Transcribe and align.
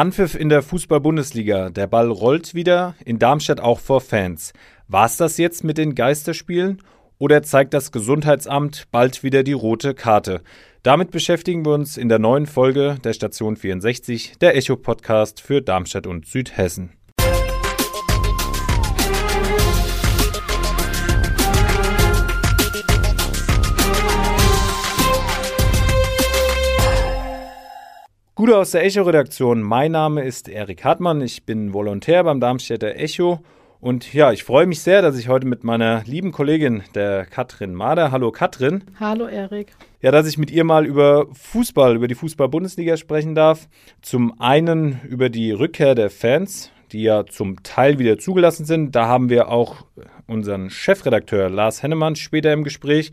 Anpfiff 0.00 0.34
in 0.34 0.48
der 0.48 0.62
Fußball-Bundesliga. 0.62 1.68
Der 1.68 1.86
Ball 1.86 2.10
rollt 2.10 2.54
wieder, 2.54 2.94
in 3.04 3.18
Darmstadt 3.18 3.60
auch 3.60 3.78
vor 3.78 4.00
Fans. 4.00 4.54
War's 4.88 5.18
das 5.18 5.36
jetzt 5.36 5.62
mit 5.62 5.76
den 5.76 5.94
Geisterspielen? 5.94 6.80
Oder 7.18 7.42
zeigt 7.42 7.74
das 7.74 7.92
Gesundheitsamt 7.92 8.86
bald 8.90 9.22
wieder 9.22 9.42
die 9.42 9.52
rote 9.52 9.92
Karte? 9.92 10.40
Damit 10.82 11.10
beschäftigen 11.10 11.66
wir 11.66 11.74
uns 11.74 11.98
in 11.98 12.08
der 12.08 12.18
neuen 12.18 12.46
Folge 12.46 12.96
der 13.04 13.12
Station 13.12 13.56
64, 13.56 14.38
der 14.40 14.56
Echo-Podcast 14.56 15.42
für 15.42 15.60
Darmstadt 15.60 16.06
und 16.06 16.24
Südhessen. 16.24 16.94
Gute 28.40 28.56
aus 28.56 28.70
der 28.70 28.86
Echo-Redaktion. 28.86 29.60
Mein 29.60 29.92
Name 29.92 30.24
ist 30.24 30.48
Erik 30.48 30.82
Hartmann. 30.82 31.20
Ich 31.20 31.44
bin 31.44 31.74
Volontär 31.74 32.24
beim 32.24 32.40
Darmstädter 32.40 32.96
Echo. 32.96 33.40
Und 33.82 34.14
ja, 34.14 34.32
ich 34.32 34.44
freue 34.44 34.64
mich 34.64 34.80
sehr, 34.80 35.02
dass 35.02 35.18
ich 35.18 35.28
heute 35.28 35.46
mit 35.46 35.62
meiner 35.62 36.02
lieben 36.06 36.32
Kollegin, 36.32 36.82
der 36.94 37.26
Katrin 37.26 37.74
Mader, 37.74 38.12
hallo 38.12 38.32
Katrin. 38.32 38.84
Hallo 38.98 39.26
Erik. 39.26 39.74
Ja, 40.00 40.10
dass 40.10 40.26
ich 40.26 40.38
mit 40.38 40.50
ihr 40.50 40.64
mal 40.64 40.86
über 40.86 41.26
Fußball, 41.34 41.94
über 41.94 42.08
die 42.08 42.14
Fußball-Bundesliga 42.14 42.96
sprechen 42.96 43.34
darf. 43.34 43.68
Zum 44.00 44.40
einen 44.40 45.02
über 45.06 45.28
die 45.28 45.52
Rückkehr 45.52 45.94
der 45.94 46.08
Fans, 46.08 46.70
die 46.92 47.02
ja 47.02 47.26
zum 47.26 47.62
Teil 47.62 47.98
wieder 47.98 48.18
zugelassen 48.18 48.64
sind. 48.64 48.96
Da 48.96 49.06
haben 49.06 49.28
wir 49.28 49.50
auch 49.50 49.84
unseren 50.26 50.70
Chefredakteur 50.70 51.50
Lars 51.50 51.82
Hennemann 51.82 52.16
später 52.16 52.54
im 52.54 52.64
Gespräch. 52.64 53.12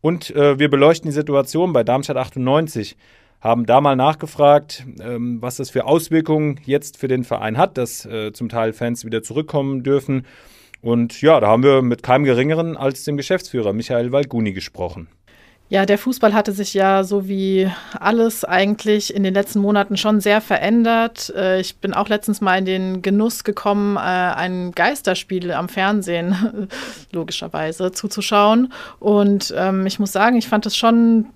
Und 0.00 0.34
äh, 0.34 0.58
wir 0.58 0.70
beleuchten 0.70 1.10
die 1.10 1.14
Situation 1.14 1.74
bei 1.74 1.84
Darmstadt 1.84 2.16
98 2.16 2.96
haben 3.44 3.66
da 3.66 3.82
mal 3.82 3.94
nachgefragt, 3.94 4.84
ähm, 5.00 5.40
was 5.42 5.56
das 5.56 5.68
für 5.68 5.84
Auswirkungen 5.84 6.58
jetzt 6.64 6.96
für 6.96 7.08
den 7.08 7.24
Verein 7.24 7.58
hat, 7.58 7.76
dass 7.76 8.06
äh, 8.06 8.32
zum 8.32 8.48
Teil 8.48 8.72
Fans 8.72 9.04
wieder 9.04 9.22
zurückkommen 9.22 9.82
dürfen. 9.82 10.26
Und 10.80 11.20
ja, 11.20 11.38
da 11.40 11.48
haben 11.48 11.62
wir 11.62 11.82
mit 11.82 12.02
keinem 12.02 12.24
Geringeren 12.24 12.76
als 12.76 13.04
dem 13.04 13.18
Geschäftsführer 13.18 13.74
Michael 13.74 14.12
Walguni 14.12 14.52
gesprochen. 14.52 15.08
Ja, 15.68 15.86
der 15.86 15.98
Fußball 15.98 16.34
hatte 16.34 16.52
sich 16.52 16.74
ja 16.74 17.04
so 17.04 17.26
wie 17.26 17.70
alles 17.98 18.44
eigentlich 18.44 19.14
in 19.14 19.22
den 19.22 19.34
letzten 19.34 19.60
Monaten 19.60 19.96
schon 19.96 20.20
sehr 20.20 20.40
verändert. 20.40 21.32
Äh, 21.36 21.60
ich 21.60 21.76
bin 21.76 21.92
auch 21.92 22.08
letztens 22.08 22.40
mal 22.40 22.58
in 22.58 22.64
den 22.64 23.02
Genuss 23.02 23.44
gekommen, 23.44 23.96
äh, 23.96 24.00
ein 24.00 24.72
Geisterspiel 24.72 25.52
am 25.52 25.68
Fernsehen 25.68 26.68
logischerweise 27.12 27.92
zuzuschauen. 27.92 28.72
Und 29.00 29.54
ähm, 29.56 29.86
ich 29.86 29.98
muss 29.98 30.12
sagen, 30.12 30.36
ich 30.36 30.48
fand 30.48 30.64
es 30.64 30.76
schon 30.76 31.26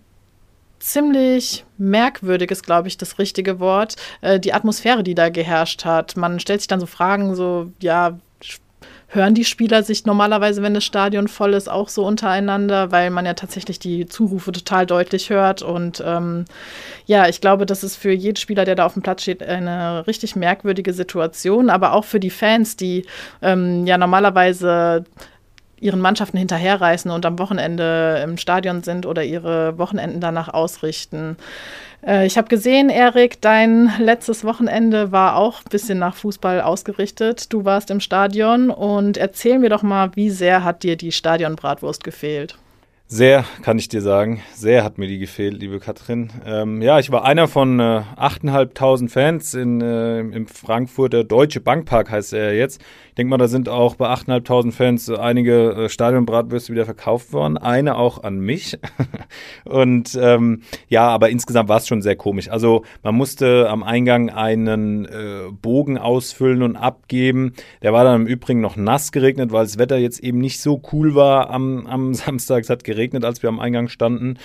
ziemlich 0.81 1.65
merkwürdig 1.77 2.51
ist, 2.51 2.65
glaube 2.65 2.89
ich, 2.89 2.97
das 2.99 3.19
richtige 3.19 3.61
Wort, 3.61 3.97
äh, 4.21 4.41
die 4.41 4.53
Atmosphäre, 4.53 5.03
die 5.03 5.15
da 5.15 5.29
geherrscht 5.29 5.85
hat. 5.85 6.17
Man 6.17 6.41
stellt 6.41 6.61
sich 6.61 6.69
dann 6.69 6.81
so 6.81 6.87
Fragen, 6.87 7.35
so, 7.35 7.73
ja, 7.81 8.19
hören 9.11 9.35
die 9.35 9.45
Spieler 9.45 9.83
sich 9.83 10.05
normalerweise, 10.05 10.63
wenn 10.63 10.75
das 10.75 10.85
Stadion 10.85 11.29
voll 11.29 11.55
ist, 11.55 11.69
auch 11.69 11.89
so 11.89 12.05
untereinander, 12.05 12.93
weil 12.93 13.11
man 13.11 13.25
ja 13.25 13.33
tatsächlich 13.33 13.79
die 13.79 14.07
Zurufe 14.07 14.53
total 14.53 14.85
deutlich 14.85 15.31
hört. 15.31 15.63
Und 15.63 16.03
ähm, 16.05 16.45
ja, 17.07 17.27
ich 17.27 17.41
glaube, 17.41 17.65
das 17.65 17.83
ist 17.83 17.97
für 17.97 18.13
jeden 18.13 18.37
Spieler, 18.37 18.67
der 18.67 18.75
da 18.75 18.85
auf 18.85 18.93
dem 18.93 19.03
Platz 19.03 19.23
steht, 19.23 19.43
eine 19.43 20.07
richtig 20.07 20.37
merkwürdige 20.37 20.93
Situation, 20.93 21.71
aber 21.71 21.95
auch 21.95 22.05
für 22.05 22.21
die 22.21 22.31
Fans, 22.31 22.77
die 22.77 23.07
ähm, 23.41 23.87
ja 23.87 23.97
normalerweise 23.97 25.05
ihren 25.81 26.01
Mannschaften 26.01 26.39
hinterherreißen 26.39 27.11
und 27.11 27.25
am 27.27 27.39
Wochenende 27.39 28.21
im 28.25 28.37
Stadion 28.37 28.83
sind 28.83 29.07
oder 29.07 29.25
ihre 29.25 29.79
Wochenenden 29.79 30.21
danach 30.21 30.49
ausrichten. 30.49 31.37
Äh, 32.07 32.27
ich 32.27 32.39
habe 32.39 32.49
gesehen, 32.49 32.89
Erik, 32.91 33.41
dein 33.41 33.93
letztes 33.99 34.45
Wochenende 34.45 35.13
war 35.13 35.37
auch 35.37 35.61
ein 35.61 35.71
bisschen 35.71 35.99
nach 35.99 36.15
Fußball 36.15 36.61
ausgerichtet. 36.61 37.53
Du 37.53 37.65
warst 37.65 37.91
im 37.91 38.01
Stadion 38.01 38.71
und 38.71 39.17
erzähl 39.17 39.59
mir 39.59 39.71
doch 39.71 39.83
mal, 39.83 40.11
wie 40.15 40.31
sehr 40.31 40.65
hat 40.65 40.83
dir 40.83 40.97
die 40.97 41.13
Stadionbratwurst 41.13 42.05
gefehlt? 42.05 42.57
Sehr, 43.11 43.47
kann 43.63 43.79
ich 43.79 43.89
dir 43.89 44.03
sagen. 44.03 44.43
Sehr 44.55 44.85
hat 44.85 44.99
mir 44.99 45.07
die 45.07 45.19
gefehlt, 45.19 45.59
liebe 45.59 45.81
Katrin. 45.81 46.29
Ähm, 46.45 46.83
ja, 46.83 46.99
ich 46.99 47.11
war 47.11 47.25
einer 47.25 47.49
von 47.49 47.81
äh, 47.81 48.03
8.500 48.19 49.09
Fans 49.09 49.55
in, 49.55 49.81
äh, 49.81 50.21
im 50.21 50.47
Frankfurter 50.47 51.25
Deutsche 51.25 51.61
Bankpark, 51.61 52.11
heißt 52.11 52.35
er 52.35 52.55
jetzt 52.55 52.83
denke 53.19 53.31
mal, 53.31 53.39
da 53.39 53.49
sind 53.49 53.69
auch 53.69 53.97
bei 53.97 54.07
8.500 54.07 54.73
Fans 54.73 55.11
einige 55.11 55.73
äh, 55.73 55.89
Stadionbratwürste 55.89 56.73
wieder 56.73 56.85
verkauft 56.85 57.33
worden. 57.33 57.59
Eine 57.59 57.97
auch 57.97 58.23
an 58.23 58.39
mich. 58.39 58.79
und 59.65 60.17
ähm, 60.21 60.63
ja, 60.89 61.09
aber 61.09 61.29
insgesamt 61.29 61.69
war 61.69 61.79
es 61.79 61.89
schon 61.89 62.01
sehr 62.01 62.15
komisch. 62.15 62.49
Also 62.49 62.85
man 63.03 63.17
musste 63.17 63.69
am 63.69 63.83
Eingang 63.83 64.31
einen 64.31 65.05
äh, 65.07 65.51
Bogen 65.51 65.99
ausfüllen 65.99 66.63
und 66.63 66.77
abgeben. 66.77 67.55
Der 67.83 67.93
war 67.93 68.05
dann 68.05 68.23
im 68.23 68.27
Übrigen 68.29 68.61
noch 68.61 68.77
nass 68.77 69.11
geregnet, 69.11 69.51
weil 69.51 69.65
das 69.65 69.79
Wetter 69.79 69.99
jetzt 69.99 70.21
eben 70.21 70.39
nicht 70.39 70.61
so 70.61 70.81
cool 70.93 71.17
war 71.17 71.51
am, 71.51 71.87
am 71.89 72.15
Samstag. 72.19 72.63
Es 72.63 72.71
hat 72.71 72.85
geregnet, 72.85 72.98
als 73.25 73.43
wir 73.43 73.49
am 73.49 73.61
Eingang 73.61 73.89
standen. 73.89 74.39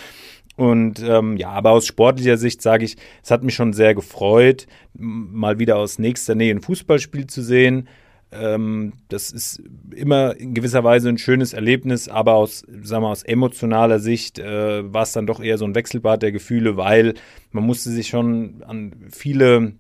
Und 0.56 1.02
ähm, 1.04 1.38
ja, 1.38 1.50
aber 1.50 1.72
aus 1.72 1.86
sportlicher 1.88 2.38
Sicht 2.38 2.62
sage 2.62 2.86
ich, 2.86 2.96
es 3.24 3.32
hat 3.32 3.44
mich 3.44 3.56
schon 3.56 3.74
sehr 3.74 3.96
gefreut, 3.96 4.68
mal 4.94 5.58
wieder 5.58 5.78
aus 5.78 5.98
nächster 5.98 6.36
Nähe 6.36 6.54
ein 6.54 6.62
Fußballspiel 6.62 7.26
zu 7.28 7.42
sehen. 7.42 7.88
Ähm, 8.32 8.94
das 9.10 9.32
ist 9.32 9.62
immer 9.96 10.36
in 10.38 10.54
gewisser 10.54 10.84
Weise 10.84 11.10
ein 11.10 11.18
schönes 11.18 11.54
Erlebnis, 11.54 12.08
aber 12.08 12.36
aus, 12.36 12.66
sagen 12.84 13.04
wir, 13.04 13.10
aus 13.10 13.24
emotionaler 13.24 14.00
Sicht 14.00 14.40
äh, 14.40 14.94
war 14.94 15.04
es 15.04 15.12
dann 15.12 15.28
doch 15.28 15.40
eher 15.40 15.58
so 15.58 15.66
ein 15.66 15.76
Wechselbad 15.76 16.22
der 16.22 16.32
Gefühle, 16.32 16.78
weil 16.78 17.16
man 17.52 17.64
musste 17.64 17.90
sich 17.90 18.08
schon 18.08 18.64
an 18.66 18.94
viele 19.12 19.74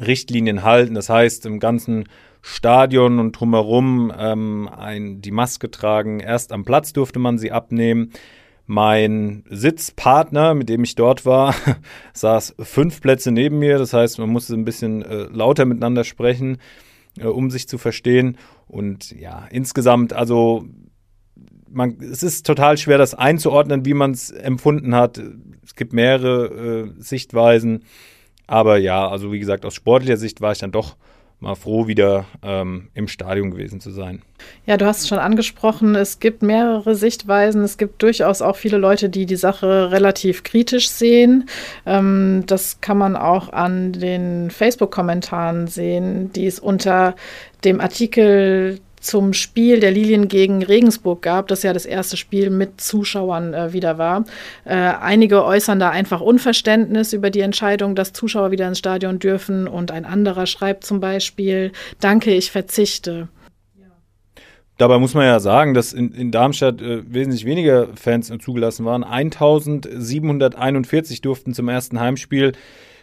Richtlinien 0.00 0.62
halten. 0.62 0.94
Das 0.94 1.08
heißt, 1.08 1.46
im 1.46 1.60
ganzen 1.60 2.04
Stadion 2.42 3.18
und 3.18 3.32
drumherum 3.32 4.12
ähm, 4.16 4.68
ein, 4.68 5.20
die 5.20 5.30
Maske 5.30 5.70
tragen. 5.70 6.20
Erst 6.20 6.52
am 6.52 6.64
Platz 6.64 6.92
durfte 6.92 7.18
man 7.18 7.38
sie 7.38 7.52
abnehmen. 7.52 8.12
Mein 8.66 9.44
Sitzpartner, 9.48 10.54
mit 10.54 10.68
dem 10.68 10.84
ich 10.84 10.94
dort 10.94 11.26
war, 11.26 11.54
saß 12.12 12.54
fünf 12.60 13.00
Plätze 13.00 13.32
neben 13.32 13.58
mir. 13.58 13.78
Das 13.78 13.92
heißt, 13.92 14.18
man 14.18 14.30
musste 14.30 14.54
ein 14.54 14.64
bisschen 14.64 15.02
äh, 15.02 15.24
lauter 15.24 15.64
miteinander 15.64 16.04
sprechen 16.04 16.58
äh, 17.18 17.26
um 17.26 17.50
sich 17.50 17.68
zu 17.68 17.78
verstehen. 17.78 18.36
Und 18.66 19.10
ja, 19.12 19.46
insgesamt, 19.50 20.12
also 20.12 20.64
man, 21.68 21.98
es 22.00 22.22
ist 22.22 22.46
total 22.46 22.78
schwer, 22.78 22.98
das 22.98 23.14
einzuordnen, 23.14 23.84
wie 23.84 23.94
man 23.94 24.12
es 24.12 24.30
empfunden 24.30 24.94
hat. 24.94 25.20
Es 25.64 25.74
gibt 25.74 25.92
mehrere 25.92 26.92
äh, 26.98 27.02
Sichtweisen. 27.02 27.84
Aber 28.46 28.78
ja, 28.78 29.08
also 29.08 29.32
wie 29.32 29.38
gesagt, 29.38 29.64
aus 29.64 29.74
sportlicher 29.74 30.16
Sicht 30.16 30.40
war 30.40 30.52
ich 30.52 30.58
dann 30.58 30.72
doch 30.72 30.96
mal 31.40 31.54
froh, 31.54 31.86
wieder 31.86 32.26
ähm, 32.42 32.88
im 32.94 33.08
Stadion 33.08 33.50
gewesen 33.50 33.80
zu 33.80 33.90
sein. 33.90 34.22
Ja, 34.66 34.76
du 34.76 34.86
hast 34.86 35.00
es 35.00 35.08
schon 35.08 35.18
angesprochen, 35.18 35.94
es 35.94 36.20
gibt 36.20 36.42
mehrere 36.42 36.94
Sichtweisen. 36.94 37.62
Es 37.62 37.78
gibt 37.78 38.02
durchaus 38.02 38.42
auch 38.42 38.56
viele 38.56 38.78
Leute, 38.78 39.08
die 39.08 39.26
die 39.26 39.36
Sache 39.36 39.90
relativ 39.90 40.42
kritisch 40.42 40.88
sehen. 40.88 41.48
Ähm, 41.86 42.44
das 42.46 42.80
kann 42.80 42.98
man 42.98 43.16
auch 43.16 43.52
an 43.52 43.92
den 43.92 44.50
Facebook-Kommentaren 44.50 45.66
sehen, 45.66 46.32
die 46.32 46.46
es 46.46 46.58
unter 46.58 47.16
dem 47.64 47.80
Artikel 47.80 48.80
zum 49.00 49.32
Spiel 49.32 49.80
der 49.80 49.90
Lilien 49.90 50.28
gegen 50.28 50.62
Regensburg 50.62 51.22
gab, 51.22 51.48
das 51.48 51.62
ja 51.62 51.72
das 51.72 51.86
erste 51.86 52.16
Spiel 52.16 52.50
mit 52.50 52.80
Zuschauern 52.80 53.54
äh, 53.54 53.72
wieder 53.72 53.98
war. 53.98 54.24
Äh, 54.64 54.74
einige 54.74 55.44
äußern 55.44 55.80
da 55.80 55.90
einfach 55.90 56.20
Unverständnis 56.20 57.12
über 57.12 57.30
die 57.30 57.40
Entscheidung, 57.40 57.94
dass 57.94 58.12
Zuschauer 58.12 58.50
wieder 58.50 58.68
ins 58.68 58.78
Stadion 58.78 59.18
dürfen 59.18 59.66
und 59.66 59.90
ein 59.90 60.04
anderer 60.04 60.46
schreibt 60.46 60.84
zum 60.84 61.00
Beispiel, 61.00 61.72
danke, 62.00 62.34
ich 62.34 62.50
verzichte. 62.50 63.28
Dabei 64.80 64.98
muss 64.98 65.12
man 65.12 65.26
ja 65.26 65.38
sagen, 65.40 65.74
dass 65.74 65.92
in, 65.92 66.10
in 66.12 66.30
Darmstadt 66.30 66.80
äh, 66.80 67.02
wesentlich 67.12 67.44
weniger 67.44 67.88
Fans 67.96 68.32
zugelassen 68.40 68.86
waren. 68.86 69.04
1741 69.04 71.20
durften 71.20 71.52
zum 71.52 71.68
ersten 71.68 72.00
Heimspiel 72.00 72.52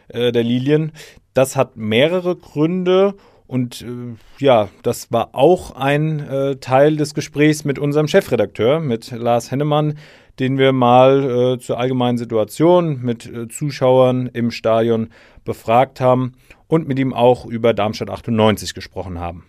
äh, 0.08 0.32
der 0.32 0.44
Lilien. 0.44 0.92
Das 1.36 1.56
hat 1.56 1.78
mehrere 1.78 2.36
Gründe 2.36 3.14
und 3.48 3.82
äh, 3.82 4.44
ja, 4.44 4.70
das 4.84 5.12
war 5.12 5.30
auch 5.34 5.76
ein 5.76 6.20
äh, 6.20 6.58
Teil 6.58 6.98
des 6.98 7.14
Gesprächs 7.14 7.64
mit 7.66 7.80
unserem 7.80 8.08
Chefredakteur, 8.08 8.80
mit 8.80 9.12
Lars 9.12 9.52
Hennemann, 9.52 9.98
den 10.40 10.58
wir 10.58 10.74
mal 10.74 11.56
äh, 11.56 11.60
zur 11.60 11.80
allgemeinen 11.80 12.18
Situation 12.18 13.02
mit 13.02 13.26
äh, 13.26 13.48
Zuschauern 13.48 14.28
im 14.28 14.52
Stadion 14.52 15.10
befragt 15.46 16.02
haben 16.02 16.34
und 16.68 16.88
mit 16.88 17.00
ihm 17.00 17.14
auch 17.14 17.46
über 17.46 17.74
Darmstadt 17.74 18.10
98 18.10 18.74
gesprochen 18.74 19.20
haben. 19.20 19.46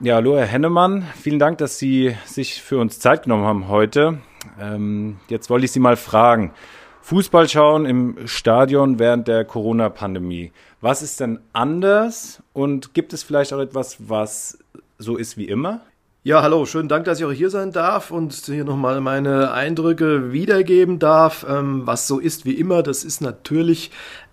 Ja, 0.00 0.16
hallo 0.16 0.36
Herr 0.36 0.46
Hennemann, 0.46 1.04
vielen 1.14 1.38
Dank, 1.38 1.58
dass 1.58 1.78
Sie 1.78 2.14
sich 2.24 2.62
für 2.62 2.78
uns 2.78 3.00
Zeit 3.00 3.24
genommen 3.24 3.44
haben 3.44 3.68
heute. 3.68 4.18
Ähm, 4.58 5.18
jetzt 5.28 5.50
wollte 5.50 5.64
ich 5.64 5.72
Sie 5.72 5.80
mal 5.80 5.96
fragen, 5.96 6.52
Fußball 7.02 7.48
schauen 7.48 7.86
im 7.86 8.16
Stadion 8.26 8.98
während 8.98 9.26
der 9.28 9.44
Corona-Pandemie. 9.44 10.52
Was 10.80 11.02
ist 11.02 11.20
denn 11.20 11.40
anders 11.52 12.42
und 12.52 12.94
gibt 12.94 13.12
es 13.12 13.22
vielleicht 13.22 13.52
auch 13.52 13.60
etwas, 13.60 13.96
was 14.08 14.58
so 14.98 15.16
ist 15.16 15.36
wie 15.36 15.46
immer? 15.46 15.80
Ja, 16.22 16.42
hallo, 16.42 16.66
schönen 16.66 16.90
Dank, 16.90 17.06
dass 17.06 17.18
ich 17.18 17.24
auch 17.24 17.32
hier 17.32 17.48
sein 17.48 17.72
darf 17.72 18.10
und 18.10 18.34
hier 18.34 18.64
nochmal 18.64 19.00
meine 19.00 19.52
Eindrücke 19.52 20.34
wiedergeben 20.34 20.98
darf. 20.98 21.46
Ähm, 21.48 21.86
was 21.86 22.06
so 22.06 22.18
ist 22.18 22.44
wie 22.44 22.52
immer, 22.52 22.82
das 22.82 23.04
ist 23.04 23.22
natürlich 23.22 23.90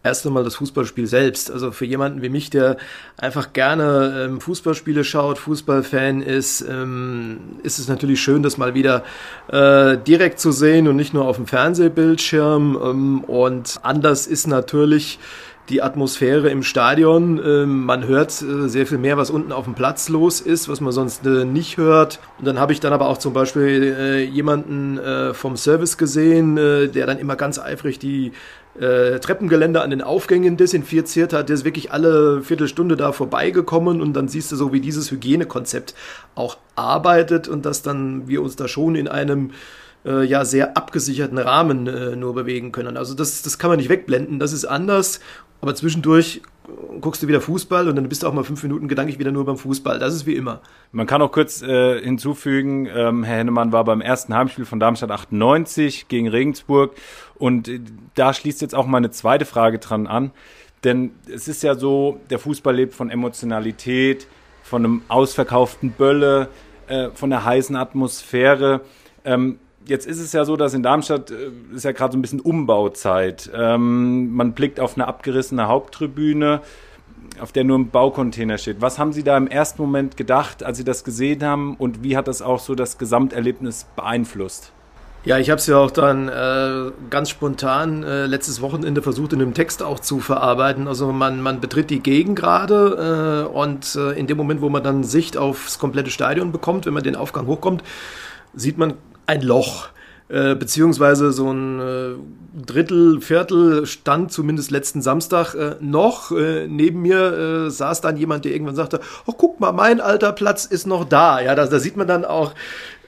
erst 0.08 0.26
einmal 0.26 0.44
das 0.44 0.56
Fußballspiel 0.56 1.06
selbst. 1.06 1.52
Also 1.52 1.72
für 1.72 1.86
jemanden 1.86 2.22
wie 2.22 2.30
mich, 2.30 2.50
der 2.50 2.78
einfach 3.18 3.54
gerne 3.54 4.26
ähm, 4.26 4.42
Fußballspiele 4.42 5.04
schaut, 5.04 5.38
Fußballfan 5.38 6.22
ist, 6.22 6.62
ähm, 6.62 7.38
ist 7.64 7.78
es 7.78 7.88
natürlich 7.88 8.22
schön, 8.22 8.42
das 8.42 8.58
mal 8.58 8.74
wieder 8.74 9.04
äh, 9.50 9.98
direkt 9.98 10.40
zu 10.40 10.52
sehen 10.52 10.88
und 10.88 10.96
nicht 10.96 11.14
nur 11.14 11.26
auf 11.26 11.36
dem 11.36 11.48
Fernsehbildschirm. 11.48 12.80
Ähm, 12.82 13.24
und 13.26 13.80
anders 13.84 14.28
ist 14.28 14.48
natürlich 14.48 15.20
die 15.70 15.82
Atmosphäre 15.82 16.50
im 16.50 16.64
Stadion. 16.64 17.42
Ähm, 17.44 17.86
man 17.86 18.08
hört 18.08 18.42
äh, 18.42 18.70
sehr 18.70 18.88
viel 18.88 18.98
mehr, 18.98 19.18
was 19.18 19.30
unten 19.30 19.52
auf 19.52 19.66
dem 19.66 19.76
Platz 19.76 20.10
los 20.10 20.40
ist, 20.40 20.70
was 20.70 20.82
man 20.82 20.94
sonst 20.94 21.26
äh, 21.26 21.46
nicht 21.46 21.78
hört. 21.78 22.20
Und 22.40 22.48
dann 22.48 22.60
habe 22.60 22.74
ich 22.74 22.80
dann 22.80 22.94
aber 22.94 23.08
auch 23.10 23.18
zum 23.18 23.34
Beispiel 23.34 23.96
äh, 24.00 24.24
jemanden 24.24 25.00
vom 25.34 25.58
Service 25.58 25.98
gesehen, 25.98 26.56
der 26.56 27.06
dann 27.06 27.18
immer 27.18 27.36
ganz 27.36 27.60
eifrig 27.60 28.00
die 28.00 28.32
äh, 28.80 29.20
Treppengeländer 29.20 29.84
an 29.84 29.90
den 29.90 30.02
Aufgängen 30.02 30.58
desinfiziert 30.58 31.34
hat. 31.34 31.50
Der 31.50 31.56
ist 31.56 31.66
wirklich 31.66 31.92
alle 31.92 32.42
Viertelstunde 32.42 32.96
da 32.96 33.12
vorbeigekommen 33.12 34.02
und 34.02 34.14
dann 34.14 34.28
siehst 34.28 34.52
du 34.52 34.56
so, 34.56 34.74
wie 34.74 34.82
dieses 34.82 35.12
Hygienekonzept 35.12 35.96
auch 36.36 36.58
arbeitet 36.76 37.48
und 37.48 37.66
dass 37.66 37.82
dann 37.82 38.28
wir 38.28 38.42
uns 38.42 38.56
da 38.56 38.68
schon 38.68 38.96
in 38.96 39.08
einem 39.08 39.52
äh, 40.06 40.24
ja 40.24 40.46
sehr 40.46 40.78
abgesicherten 40.78 41.38
Rahmen 41.38 41.88
äh, 41.88 42.16
nur 42.16 42.34
bewegen 42.34 42.72
können. 42.72 42.98
Also 42.98 43.14
das, 43.14 43.42
das 43.42 43.58
kann 43.58 43.70
man 43.70 43.78
nicht 43.78 43.90
wegblenden, 43.90 44.40
das 44.40 44.54
ist 44.54 44.66
anders, 44.66 45.20
aber 45.62 45.76
zwischendurch 45.76 46.42
guckst 47.02 47.24
du 47.24 47.28
wieder 47.28 47.42
Fußball 47.42 47.88
und 47.88 47.96
dann 47.96 48.10
bist 48.10 48.24
du 48.24 48.28
auch 48.28 48.34
mal 48.34 48.44
fünf 48.44 48.62
Minuten 48.64 48.88
gedanklich 48.88 49.20
wieder 49.20 49.32
nur 49.32 49.46
beim 49.46 49.58
Fußball. 49.58 50.00
Das 50.00 50.14
ist 50.14 50.26
wie 50.26 50.36
immer. 50.36 50.62
Man 50.92 51.08
kann 51.08 51.22
auch 51.22 51.32
kurz 51.32 51.62
äh, 51.62 52.02
hinzufügen, 52.02 52.88
ähm, 52.94 53.24
Herr 53.24 53.38
Hennemann 53.38 53.72
war 53.72 53.84
beim 53.86 54.02
ersten 54.02 54.34
Heimspiel 54.34 54.66
von 54.66 54.80
Darmstadt 54.80 55.12
98 55.12 56.08
gegen 56.08 56.28
Regensburg 56.28 56.92
und 57.36 57.68
äh, 57.68 57.80
da 58.16 58.34
schließt 58.34 58.62
jetzt 58.62 58.76
auch 58.76 58.86
meine 58.86 59.12
zweite 59.12 59.46
Frage 59.46 59.80
dran 59.80 60.08
an. 60.08 60.32
Denn 60.84 61.12
es 61.34 61.48
ist 61.48 61.64
ja 61.64 61.76
so, 61.76 62.20
der 62.30 62.40
Fußball 62.40 62.76
lebt 62.76 62.94
von 62.94 63.10
Emotionalität, 63.10 64.28
von 64.64 64.86
einem 64.86 65.02
ausverkauften 65.08 65.92
Bölle, 65.92 66.50
äh, 66.88 67.10
von 67.14 67.30
der 67.30 67.46
heißen 67.46 67.76
Atmosphäre. 67.76 68.82
Ähm, 69.26 69.60
jetzt 69.88 70.06
ist 70.06 70.20
es 70.20 70.34
ja 70.34 70.46
so, 70.46 70.56
dass 70.56 70.74
in 70.74 70.84
Darmstadt 70.84 71.32
äh, 71.32 71.52
ist 71.74 71.86
ja 71.86 71.92
gerade 71.92 72.14
so 72.14 72.18
ein 72.18 72.22
bisschen 72.22 72.40
Umbauzeit. 72.40 73.50
Ähm, 73.54 74.34
man 74.34 74.54
blickt 74.54 74.80
auf 74.80 74.96
eine 74.96 75.08
abgerissene 75.08 75.68
Haupttribüne, 75.68 76.62
auf 77.40 77.52
der 77.52 77.64
nur 77.64 77.78
ein 77.78 77.90
Baucontainer 77.90 78.58
steht. 78.58 78.82
Was 78.82 79.00
haben 79.00 79.14
Sie 79.14 79.24
da 79.24 79.38
im 79.38 79.48
ersten 79.48 79.82
Moment 79.82 80.18
gedacht, 80.18 80.64
als 80.64 80.78
Sie 80.78 80.84
das 80.84 81.04
gesehen 81.04 81.44
haben 81.44 81.76
und 81.76 82.04
wie 82.04 82.18
hat 82.18 82.28
das 82.28 82.42
auch 82.42 82.60
so 82.60 82.76
das 82.76 82.98
Gesamterlebnis 82.98 83.86
beeinflusst? 83.96 84.72
Ja, 85.26 85.38
ich 85.40 85.50
habe 85.50 85.60
es 85.60 85.68
ja 85.68 85.78
auch 85.78 85.92
dann 85.92 86.30
äh, 86.30 86.92
ganz 87.10 87.30
spontan 87.30 88.04
äh, 88.04 88.28
letztes 88.28 88.62
Wochenende 88.62 89.02
versucht, 89.02 89.34
in 89.34 89.42
einem 89.42 89.54
Text 89.54 89.84
auch 89.84 90.00
zu 90.00 90.20
verarbeiten. 90.20 90.88
Also 90.88 91.12
man, 91.12 91.42
man 91.42 91.60
betritt 91.60 91.90
die 91.90 92.00
Gegend 92.00 92.38
gerade 92.40 93.46
äh, 93.52 93.54
und 93.54 93.96
äh, 93.96 94.12
in 94.18 94.28
dem 94.28 94.38
Moment, 94.38 94.62
wo 94.62 94.70
man 94.70 94.84
dann 94.84 95.04
Sicht 95.04 95.36
aufs 95.36 95.80
komplette 95.80 96.12
Stadion 96.12 96.54
bekommt, 96.54 96.86
wenn 96.86 96.94
man 96.94 97.04
den 97.04 97.18
Aufgang 97.18 97.46
hochkommt, 97.46 97.84
sieht 98.54 98.78
man 98.78 98.94
ein 99.28 99.42
Loch. 99.42 99.90
Äh, 100.30 100.56
beziehungsweise 100.56 101.32
so 101.32 101.50
ein 101.52 101.80
äh, 101.80 102.64
Drittel, 102.66 103.22
Viertel 103.22 103.86
stand 103.86 104.30
zumindest 104.34 104.72
letzten 104.72 105.02
Samstag 105.02 105.56
äh, 105.56 105.76
noch. 105.80 106.32
Neben 106.32 107.02
mir 107.02 107.70
saß 107.70 108.02
dann 108.02 108.18
jemand, 108.18 108.44
der 108.44 108.52
irgendwann 108.52 108.76
sagte, 108.76 109.00
oh 109.26 109.34
guck 109.38 109.60
mal, 109.60 109.72
mein 109.72 110.02
alter 110.02 110.34
Platz 110.34 110.66
ist 110.66 110.88
noch 110.88 111.06
da. 111.06 111.40
Ja, 111.40 111.56
da, 111.56 111.66
da 111.66 111.80
sieht 111.80 111.96
man 111.96 112.08
dann 112.08 112.26
auch, 112.26 112.54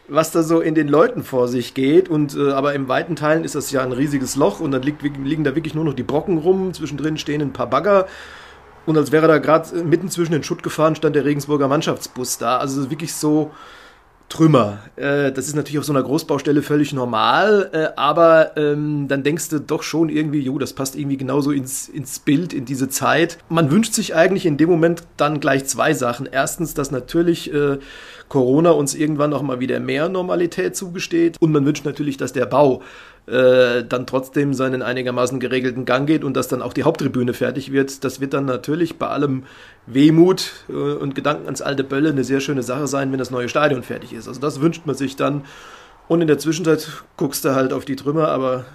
was 0.07 0.31
da 0.31 0.44
so 0.44 0.62
in 0.62 0.75
den 0.75 0.88
Leuten 0.88 1.24
vor 1.24 1.48
sich 1.48 1.74
geht. 1.74 2.10
Und 2.10 2.38
aber 2.38 2.74
im 2.74 2.88
weiten 2.88 3.16
Teilen 3.16 3.44
ist 3.44 3.56
das 3.56 3.71
ja 3.71 3.81
ein 3.81 3.92
riesiges 3.92 4.36
Loch 4.36 4.60
und 4.60 4.71
dann 4.71 4.83
liegt, 4.83 5.01
liegen 5.01 5.44
da 5.44 5.56
wirklich 5.56 5.74
nur 5.74 5.83
noch 5.83 5.94
die 5.94 6.04
Brocken 6.04 6.38
rum. 6.38 6.74
Zwischendrin 6.74 7.18
stehen 7.18 7.42
ein 7.42 7.54
paar 7.54 7.69
Bagger. 7.69 8.07
Und 8.86 8.98
als 8.98 9.12
wäre 9.12 9.27
da 9.27 9.39
gerade 9.39 9.83
mitten 9.83 10.10
zwischen 10.10 10.31
den 10.31 10.44
Schutt 10.44 10.63
gefahren, 10.63 10.95
stand 10.95 11.16
der 11.16 11.25
Regensburger 11.25 11.68
Mannschaftsbus 11.68 12.38
da. 12.38 12.57
Also 12.57 12.89
wirklich 12.89 13.13
so 13.13 13.51
Trümmer. 14.30 14.78
Äh, 14.96 15.31
das 15.31 15.48
ist 15.48 15.56
natürlich 15.56 15.80
auf 15.80 15.86
so 15.86 15.92
einer 15.92 16.04
Großbaustelle 16.04 16.62
völlig 16.62 16.94
normal, 16.94 17.70
äh, 17.74 17.88
aber 18.00 18.56
ähm, 18.58 19.08
dann 19.08 19.24
denkst 19.24 19.50
du 19.50 19.60
doch 19.60 19.81
schon 19.81 20.10
irgendwie, 20.10 20.40
jo, 20.40 20.60
das 20.60 20.74
passt 20.74 20.96
irgendwie 20.96 21.18
genauso 21.18 21.52
ins, 21.52 21.90
ins 21.90 22.20
Bild, 22.20 22.54
in 22.54 22.66
diese 22.66 22.90
Zeit. 22.90 23.40
Man 23.50 23.72
wünscht 23.72 23.94
sich 23.94 24.16
eigentlich 24.16 24.46
in 24.46 24.58
dem 24.58 24.70
Moment 24.70 25.04
dann 25.18 25.40
gleich 25.40 25.66
zwei 25.66 25.94
Sachen. 25.94 26.30
Erstens, 26.31 26.76
dass 26.76 26.92
natürlich 26.92 27.52
äh, 27.54 27.80
Corona 28.30 28.72
uns 28.72 28.94
irgendwann 28.94 29.31
noch 29.31 29.42
mal 29.42 29.60
wieder 29.60 29.80
mehr 29.80 30.08
Normalität 30.08 30.76
zugesteht 30.76 31.38
und 31.40 31.52
man 31.52 31.66
wünscht 31.66 31.84
natürlich, 31.84 32.18
dass 32.18 32.31
der 32.31 32.46
Bau 32.46 32.84
äh, 33.30 33.84
dann 33.84 34.08
trotzdem 34.08 34.54
seinen 34.54 34.81
einigermaßen 34.81 35.40
geregelten 35.40 35.86
Gang 35.86 36.08
geht 36.08 36.24
und 36.24 36.36
dass 36.36 36.48
dann 36.48 36.62
auch 36.62 36.74
die 36.74 36.84
Haupttribüne 36.84 37.34
fertig 37.34 37.72
wird. 37.72 38.04
Das 38.04 38.20
wird 38.20 38.34
dann 38.34 38.46
natürlich 38.46 38.98
bei 38.98 39.08
allem 39.08 39.44
Wehmut 39.86 40.52
äh, 40.70 40.74
und 40.74 41.16
Gedanken 41.16 41.46
ans 41.46 41.62
alte 41.62 41.84
Bölle 41.84 42.10
eine 42.10 42.24
sehr 42.24 42.40
schöne 42.40 42.64
Sache 42.64 42.88
sein, 42.88 43.12
wenn 43.12 43.20
das 43.20 43.31
neue 43.31 43.50
Stadion 43.50 43.84
fertig 43.84 44.14
ist. 44.14 44.28
Also 44.28 44.40
das 44.40 44.62
wünscht 44.62 44.86
man 44.86 44.96
sich 44.96 45.16
dann. 45.16 45.44
Und 46.08 46.22
in 46.22 46.28
der 46.28 46.40
Zwischenzeit 46.40 46.88
guckst 47.18 47.46
du 47.46 47.54
halt 47.54 47.72
auf 47.72 47.86
die 47.86 47.96
Trümmer, 47.96 48.30
aber 48.30 48.66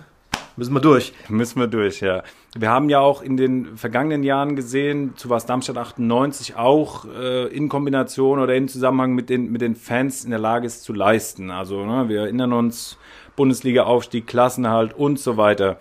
müssen 0.56 0.72
wir 0.72 0.80
durch. 0.80 1.12
Müssen 1.28 1.58
wir 1.58 1.66
durch, 1.66 2.00
ja. 2.00 2.22
Wir 2.56 2.70
haben 2.70 2.88
ja 2.88 3.00
auch 3.00 3.22
in 3.22 3.36
den 3.36 3.76
vergangenen 3.76 4.22
Jahren 4.22 4.54
gesehen, 4.54 5.14
zu 5.16 5.30
was 5.30 5.46
Darmstadt 5.46 5.76
98 5.76 6.54
auch 6.54 7.06
äh, 7.06 7.48
in 7.48 7.68
Kombination 7.68 8.38
oder 8.38 8.54
in 8.54 8.68
Zusammenhang 8.68 9.14
mit 9.14 9.30
den, 9.30 9.50
mit 9.50 9.62
den 9.62 9.74
Fans 9.74 10.24
in 10.24 10.30
der 10.30 10.38
Lage 10.38 10.66
ist 10.66 10.84
zu 10.84 10.92
leisten. 10.92 11.50
Also 11.50 11.84
ne, 11.84 12.08
wir 12.08 12.20
erinnern 12.20 12.52
uns 12.52 12.98
Bundesliga-Aufstieg, 13.36 14.26
Klassenhalt 14.26 14.94
und 14.94 15.18
so 15.18 15.36
weiter. 15.36 15.78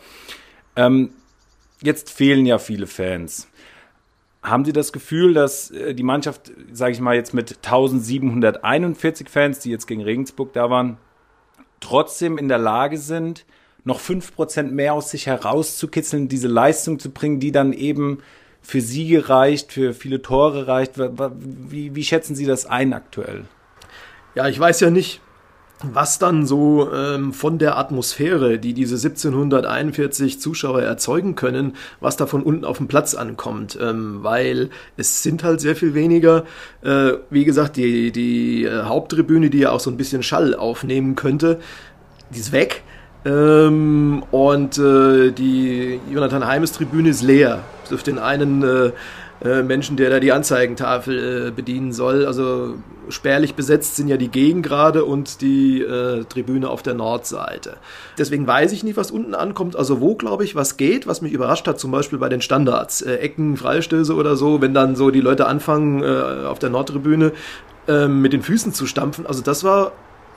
Ähm, 0.75 1.11
jetzt 1.81 2.09
fehlen 2.11 2.45
ja 2.45 2.57
viele 2.57 2.87
Fans. 2.87 3.47
Haben 4.41 4.65
Sie 4.65 4.73
das 4.73 4.91
Gefühl, 4.91 5.33
dass 5.33 5.71
äh, 5.71 5.93
die 5.93 6.03
Mannschaft, 6.03 6.51
sage 6.71 6.91
ich 6.91 6.99
mal 6.99 7.15
jetzt 7.15 7.33
mit 7.33 7.57
1741 7.63 9.29
Fans, 9.29 9.59
die 9.59 9.69
jetzt 9.69 9.87
gegen 9.87 10.03
Regensburg 10.03 10.53
da 10.53 10.69
waren, 10.69 10.97
trotzdem 11.79 12.37
in 12.37 12.47
der 12.47 12.57
Lage 12.57 12.97
sind, 12.97 13.45
noch 13.85 13.99
5% 13.99 14.63
mehr 14.63 14.93
aus 14.93 15.11
sich 15.11 15.27
herauszukitzeln, 15.27 16.29
diese 16.29 16.47
Leistung 16.47 16.99
zu 16.99 17.11
bringen, 17.11 17.39
die 17.39 17.51
dann 17.51 17.73
eben 17.73 18.19
für 18.61 18.81
Siege 18.81 19.29
reicht, 19.29 19.73
für 19.73 19.93
viele 19.93 20.21
Tore 20.21 20.67
reicht? 20.67 20.93
Wie, 20.97 21.93
wie 21.95 22.03
schätzen 22.03 22.35
Sie 22.35 22.45
das 22.45 22.65
ein 22.65 22.93
aktuell? 22.93 23.45
Ja, 24.35 24.47
ich 24.47 24.57
weiß 24.59 24.79
ja 24.79 24.89
nicht, 24.89 25.21
was 25.83 26.19
dann 26.19 26.45
so 26.45 26.91
ähm, 26.93 27.33
von 27.33 27.57
der 27.57 27.77
Atmosphäre, 27.77 28.57
die 28.57 28.73
diese 28.73 28.95
1741 28.95 30.39
Zuschauer 30.39 30.81
erzeugen 30.81 31.35
können, 31.35 31.75
was 31.99 32.15
da 32.15 32.25
von 32.25 32.43
unten 32.43 32.65
auf 32.65 32.77
dem 32.77 32.87
Platz 32.87 33.15
ankommt, 33.15 33.77
ähm, 33.81 34.23
weil 34.23 34.69
es 34.97 35.23
sind 35.23 35.43
halt 35.43 35.59
sehr 35.61 35.75
viel 35.75 35.93
weniger. 35.93 36.45
Äh, 36.81 37.13
wie 37.29 37.45
gesagt, 37.45 37.75
die, 37.75 38.11
die 38.11 38.63
äh, 38.63 38.83
Haupttribüne, 38.83 39.49
die 39.49 39.59
ja 39.59 39.71
auch 39.71 39.79
so 39.79 39.89
ein 39.89 39.97
bisschen 39.97 40.23
Schall 40.23 40.55
aufnehmen 40.55 41.15
könnte, 41.15 41.59
die 42.33 42.39
ist 42.39 42.51
weg. 42.51 42.83
Ähm, 43.25 44.23
und 44.31 44.77
äh, 44.77 45.31
die 45.31 45.99
Jonathan 46.09 46.45
Heimes 46.45 46.71
Tribüne 46.73 47.09
ist 47.09 47.21
leer. 47.21 47.59
Auf 47.91 48.03
den 48.03 48.19
einen 48.19 48.63
äh, 48.63 48.91
äh, 49.43 49.61
Menschen, 49.61 49.97
der 49.97 50.09
da 50.09 50.19
die 50.19 50.31
Anzeigentafel 50.31 51.47
äh, 51.47 51.51
bedienen 51.51 51.91
soll. 51.91 52.25
Also 52.25 52.75
spärlich 53.09 53.55
besetzt 53.55 53.97
sind 53.97 54.07
ja 54.07 54.15
die 54.15 54.29
Gegengrade 54.29 55.03
und 55.03 55.41
die 55.41 55.81
äh, 55.81 56.23
Tribüne 56.23 56.69
auf 56.69 56.81
der 56.81 56.93
Nordseite. 56.93 57.77
Deswegen 58.17 58.47
weiß 58.47 58.71
ich 58.71 58.83
nicht, 58.83 58.95
was 58.95 59.11
unten 59.11 59.35
ankommt. 59.35 59.75
Also 59.75 59.99
wo, 59.99 60.15
glaube 60.15 60.45
ich, 60.45 60.55
was 60.55 60.77
geht, 60.77 61.07
was 61.07 61.21
mich 61.21 61.33
überrascht 61.33 61.67
hat, 61.67 61.79
zum 61.79 61.91
Beispiel 61.91 62.19
bei 62.19 62.29
den 62.29 62.41
Standards, 62.41 63.01
äh, 63.01 63.15
Ecken, 63.15 63.57
Freistöße 63.57 64.15
oder 64.15 64.37
so, 64.37 64.61
wenn 64.61 64.73
dann 64.73 64.95
so 64.95 65.11
die 65.11 65.21
Leute 65.21 65.45
anfangen, 65.45 66.03
äh, 66.03 66.45
auf 66.45 66.59
der 66.59 66.69
Nordtribüne 66.69 67.33
äh, 67.87 68.07
mit 68.07 68.31
den 68.31 68.41
Füßen 68.43 68.73
zu 68.73 68.87
stampfen. 68.87 69.25
Also 69.25 69.41
das 69.41 69.63
war 69.63 69.91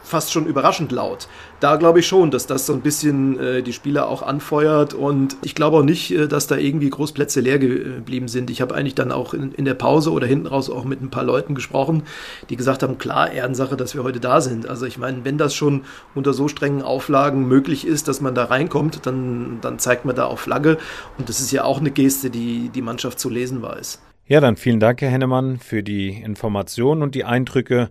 fast 0.07 0.33
schon 0.33 0.47
überraschend 0.47 0.93
laut. 0.93 1.29
Da 1.59 1.77
glaube 1.77 1.99
ich 1.99 2.07
schon, 2.07 2.31
dass 2.31 2.47
das 2.47 2.65
so 2.65 2.73
ein 2.73 2.81
bisschen 2.81 3.41
äh, 3.41 3.63
die 3.63 3.73
Spieler 3.73 4.09
auch 4.09 4.23
anfeuert 4.23 4.95
und 4.95 5.37
ich 5.43 5.55
glaube 5.55 5.79
auch 5.79 5.83
nicht, 5.83 6.13
äh, 6.13 6.29
dass 6.29 6.47
da 6.47 6.57
irgendwie 6.57 6.91
Großplätze 6.91 7.41
leer 7.41 7.59
geblieben 7.59 8.29
sind. 8.29 8.49
Ich 8.51 8.61
habe 8.61 8.75
eigentlich 8.75 8.95
dann 8.95 9.11
auch 9.11 9.35
in, 9.35 9.53
in, 9.53 9.65
der 9.65 9.75
Pause 9.75 10.13
oder 10.13 10.27
hinten 10.27 10.47
raus 10.47 10.71
auch 10.71 10.85
mit 10.85 11.03
ein 11.03 11.11
paar 11.11 11.25
Leuten 11.25 11.55
gesprochen, 11.55 12.05
die 12.51 12.57
gesagt 12.57 12.85
haben, 12.85 12.99
klar, 12.99 13.33
Ehrensache, 13.33 13.77
dass 13.77 13.95
wir 13.95 14.05
heute 14.05 14.21
da 14.21 14.41
sind. 14.41 14.69
Also 14.69 14.87
ich 14.87 14.97
meine, 14.97 15.25
wenn 15.25 15.39
das 15.39 15.55
schon 15.55 15.83
unter 16.15 16.33
so 16.33 16.47
strengen 16.47 16.83
Auflagen 16.83 17.49
möglich 17.49 17.87
ist, 17.87 18.07
dass 18.07 18.21
man 18.21 18.35
da 18.35 18.45
reinkommt, 18.45 19.07
dann, 19.07 19.59
dann 19.61 19.81
zeigt 19.81 20.05
man 20.05 20.15
da 20.15 20.27
auch 20.27 20.39
Flagge 20.39 20.79
und 21.19 21.29
das 21.29 21.41
ist 21.41 21.51
ja 21.51 21.65
auch 21.65 21.81
eine 21.81 21.91
Geste, 21.91 22.31
die 22.31 22.71
die 22.73 22.83
Mannschaft 22.83 23.19
zu 23.19 23.29
lesen 23.29 23.61
weiß. 23.61 24.01
Ja, 24.29 24.41
dann 24.41 24.57
vielen 24.57 24.81
Dank, 24.81 25.01
Herr 25.03 25.11
Hennemann, 25.11 25.59
für 25.59 25.83
die 25.83 26.11
Informationen 26.11 27.03
und 27.03 27.15
die 27.15 27.25
Eindrücke 27.25 27.91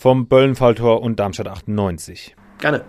vom 0.00 0.28
Böllenfalltor 0.28 1.02
und 1.02 1.20
Darmstadt 1.20 1.48
98. 1.48 2.34
Gerne. 2.58 2.86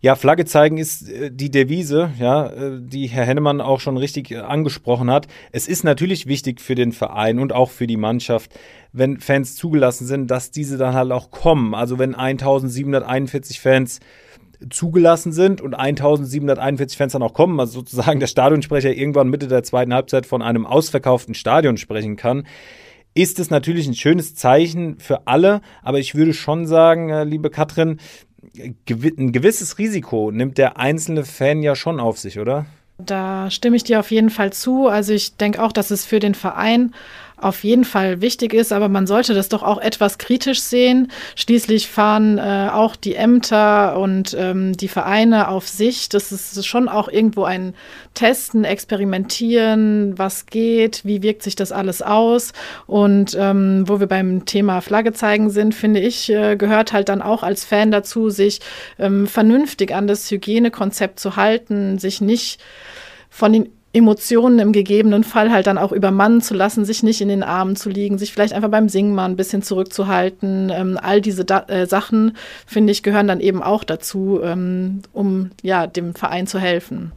Ja, 0.00 0.16
Flagge 0.16 0.46
zeigen 0.46 0.78
ist 0.78 1.08
äh, 1.08 1.30
die 1.30 1.48
Devise, 1.48 2.10
ja, 2.18 2.48
äh, 2.48 2.80
die 2.80 3.06
Herr 3.06 3.24
Hennemann 3.24 3.60
auch 3.60 3.78
schon 3.78 3.98
richtig 3.98 4.32
äh, 4.32 4.38
angesprochen 4.38 5.12
hat. 5.12 5.28
Es 5.52 5.68
ist 5.68 5.84
natürlich 5.84 6.26
wichtig 6.26 6.60
für 6.60 6.74
den 6.74 6.90
Verein 6.90 7.38
und 7.38 7.52
auch 7.52 7.70
für 7.70 7.86
die 7.86 7.98
Mannschaft, 7.98 8.52
wenn 8.92 9.20
Fans 9.20 9.54
zugelassen 9.54 10.08
sind, 10.08 10.28
dass 10.28 10.50
diese 10.50 10.76
dann 10.76 10.94
halt 10.94 11.12
auch 11.12 11.30
kommen. 11.30 11.76
Also 11.76 12.00
wenn 12.00 12.16
1741 12.16 13.60
Fans 13.60 14.00
zugelassen 14.70 15.30
sind 15.30 15.60
und 15.60 15.74
1741 15.74 16.98
Fans 16.98 17.12
dann 17.12 17.22
auch 17.22 17.34
kommen, 17.34 17.60
also 17.60 17.78
sozusagen 17.78 18.18
der 18.18 18.26
Stadionsprecher 18.26 18.92
irgendwann 18.92 19.28
Mitte 19.28 19.46
der 19.46 19.62
zweiten 19.62 19.94
Halbzeit 19.94 20.26
von 20.26 20.42
einem 20.42 20.66
ausverkauften 20.66 21.34
Stadion 21.34 21.76
sprechen 21.76 22.16
kann, 22.16 22.44
ist 23.14 23.38
es 23.38 23.50
natürlich 23.50 23.86
ein 23.86 23.94
schönes 23.94 24.34
Zeichen 24.34 24.98
für 24.98 25.26
alle, 25.26 25.60
aber 25.82 25.98
ich 25.98 26.14
würde 26.14 26.32
schon 26.32 26.66
sagen, 26.66 27.10
äh, 27.10 27.24
liebe 27.24 27.50
Katrin, 27.50 27.98
ein 28.58 29.32
gewisses 29.32 29.78
Risiko 29.78 30.30
nimmt 30.30 30.58
der 30.58 30.78
einzelne 30.78 31.24
Fan 31.24 31.62
ja 31.62 31.76
schon 31.76 32.00
auf 32.00 32.18
sich, 32.18 32.38
oder? 32.38 32.66
Da 32.98 33.50
stimme 33.50 33.76
ich 33.76 33.84
dir 33.84 34.00
auf 34.00 34.10
jeden 34.10 34.30
Fall 34.30 34.52
zu. 34.52 34.86
Also 34.86 35.12
ich 35.12 35.36
denke 35.36 35.62
auch, 35.62 35.72
dass 35.72 35.90
es 35.90 36.04
für 36.04 36.18
den 36.18 36.34
Verein 36.34 36.92
auf 37.40 37.64
jeden 37.64 37.84
Fall 37.84 38.20
wichtig 38.20 38.54
ist, 38.54 38.72
aber 38.72 38.88
man 38.88 39.06
sollte 39.06 39.34
das 39.34 39.48
doch 39.48 39.62
auch 39.62 39.80
etwas 39.80 40.18
kritisch 40.18 40.60
sehen. 40.60 41.10
Schließlich 41.36 41.88
fahren 41.88 42.38
äh, 42.38 42.68
auch 42.72 42.96
die 42.96 43.14
Ämter 43.14 43.98
und 43.98 44.36
ähm, 44.38 44.76
die 44.76 44.88
Vereine 44.88 45.48
auf 45.48 45.68
sich. 45.68 46.08
Das 46.08 46.32
ist 46.32 46.66
schon 46.66 46.88
auch 46.88 47.08
irgendwo 47.08 47.44
ein 47.44 47.74
Testen, 48.14 48.64
Experimentieren, 48.64 50.18
was 50.18 50.46
geht, 50.46 51.04
wie 51.04 51.22
wirkt 51.22 51.42
sich 51.42 51.56
das 51.56 51.72
alles 51.72 52.02
aus. 52.02 52.52
Und 52.86 53.36
ähm, 53.38 53.84
wo 53.86 54.00
wir 54.00 54.06
beim 54.06 54.44
Thema 54.44 54.80
Flagge 54.80 55.12
zeigen 55.12 55.50
sind, 55.50 55.74
finde 55.74 56.00
ich, 56.00 56.30
äh, 56.30 56.56
gehört 56.56 56.92
halt 56.92 57.08
dann 57.08 57.22
auch 57.22 57.42
als 57.42 57.64
Fan 57.64 57.90
dazu, 57.90 58.30
sich 58.30 58.60
ähm, 58.98 59.26
vernünftig 59.26 59.94
an 59.94 60.06
das 60.06 60.30
Hygienekonzept 60.30 61.18
zu 61.18 61.36
halten, 61.36 61.98
sich 61.98 62.20
nicht 62.20 62.60
von 63.30 63.52
den 63.52 63.68
Emotionen 63.92 64.60
im 64.60 64.72
gegebenen 64.72 65.24
Fall 65.24 65.50
halt 65.50 65.66
dann 65.66 65.78
auch 65.78 65.90
übermannen 65.90 66.40
zu 66.40 66.54
lassen, 66.54 66.84
sich 66.84 67.02
nicht 67.02 67.20
in 67.20 67.28
den 67.28 67.42
Armen 67.42 67.74
zu 67.74 67.90
liegen, 67.90 68.18
sich 68.18 68.32
vielleicht 68.32 68.52
einfach 68.52 68.68
beim 68.68 68.88
Singen 68.88 69.14
mal 69.14 69.24
ein 69.24 69.36
bisschen 69.36 69.62
zurückzuhalten. 69.62 70.70
Ähm, 70.72 70.98
all 71.00 71.20
diese 71.20 71.44
da 71.44 71.64
äh, 71.66 71.86
Sachen, 71.86 72.36
finde 72.66 72.92
ich, 72.92 73.02
gehören 73.02 73.26
dann 73.26 73.40
eben 73.40 73.62
auch 73.62 73.82
dazu, 73.82 74.40
ähm, 74.44 75.02
um 75.12 75.50
ja 75.62 75.88
dem 75.88 76.14
Verein 76.14 76.46
zu 76.46 76.60
helfen. 76.60 77.10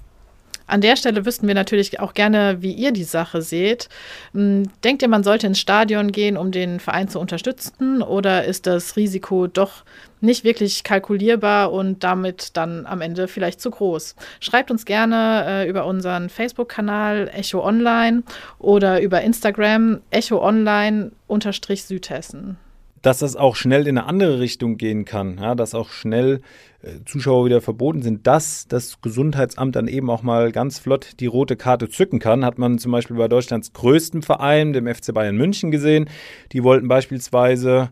An 0.74 0.82
der 0.82 0.96
Stelle 0.96 1.24
wüssten 1.24 1.48
wir 1.48 1.54
natürlich 1.54 2.00
auch 2.00 2.16
gerne, 2.16 2.64
wie 2.64 2.72
ihr 2.72 2.92
die 2.92 3.04
Sache 3.04 3.44
seht. 3.44 3.90
Hm, 4.34 4.64
denkt 4.84 5.04
ihr, 5.04 5.08
man 5.08 5.24
sollte 5.24 5.46
ins 5.46 5.60
Stadion 5.60 6.12
gehen, 6.12 6.36
um 6.36 6.52
den 6.52 6.80
Verein 6.80 7.10
zu 7.10 7.20
unterstützen? 7.20 8.02
Oder 8.02 8.46
ist 8.46 8.66
das 8.66 8.96
Risiko 8.96 9.46
doch 9.46 9.84
nicht 10.20 10.44
wirklich 10.44 10.84
kalkulierbar 10.84 11.72
und 11.72 12.04
damit 12.04 12.58
dann 12.58 12.88
am 12.88 13.02
Ende 13.02 13.28
vielleicht 13.28 13.62
zu 13.62 13.70
groß? 13.70 14.16
Schreibt 14.40 14.72
uns 14.72 14.86
gerne 14.86 15.46
äh, 15.48 15.70
über 15.70 15.86
unseren 15.86 16.30
Facebook-Kanal 16.30 17.30
Echo 17.32 17.64
Online 17.64 18.24
oder 18.58 19.00
über 19.00 19.22
Instagram 19.22 20.02
Echo 20.10 20.44
Online-Südhessen 20.44 22.58
dass 23.04 23.20
das 23.20 23.36
auch 23.36 23.56
schnell 23.56 23.86
in 23.86 23.98
eine 23.98 24.08
andere 24.08 24.40
Richtung 24.40 24.78
gehen 24.78 25.06
kann, 25.06 25.38
ja, 25.38 25.54
dass 25.54 25.76
auch 25.76 25.90
schnell 25.90 26.42
äh, 26.82 27.04
Zuschauer 27.06 27.46
wieder 27.46 27.62
verboten 27.62 28.02
sind, 28.02 28.26
dass 28.26 28.66
das 28.68 29.02
Gesundheitsamt 29.02 29.76
dann 29.76 29.90
eben 29.90 30.10
auch 30.10 30.24
mal 30.24 30.52
ganz 30.52 30.80
flott 30.80 31.20
die 31.20 31.28
rote 31.28 31.58
Karte 31.58 31.90
zücken 31.90 32.20
kann, 32.20 32.46
hat 32.46 32.58
man 32.58 32.80
zum 32.80 32.94
Beispiel 32.94 33.18
bei 33.18 33.28
Deutschlands 33.28 33.74
größtem 33.74 34.24
Verein, 34.24 34.74
dem 34.74 34.88
FC 34.88 35.14
Bayern 35.14 35.36
München, 35.36 35.70
gesehen. 35.70 36.10
Die 36.54 36.64
wollten 36.64 36.88
beispielsweise 36.88 37.90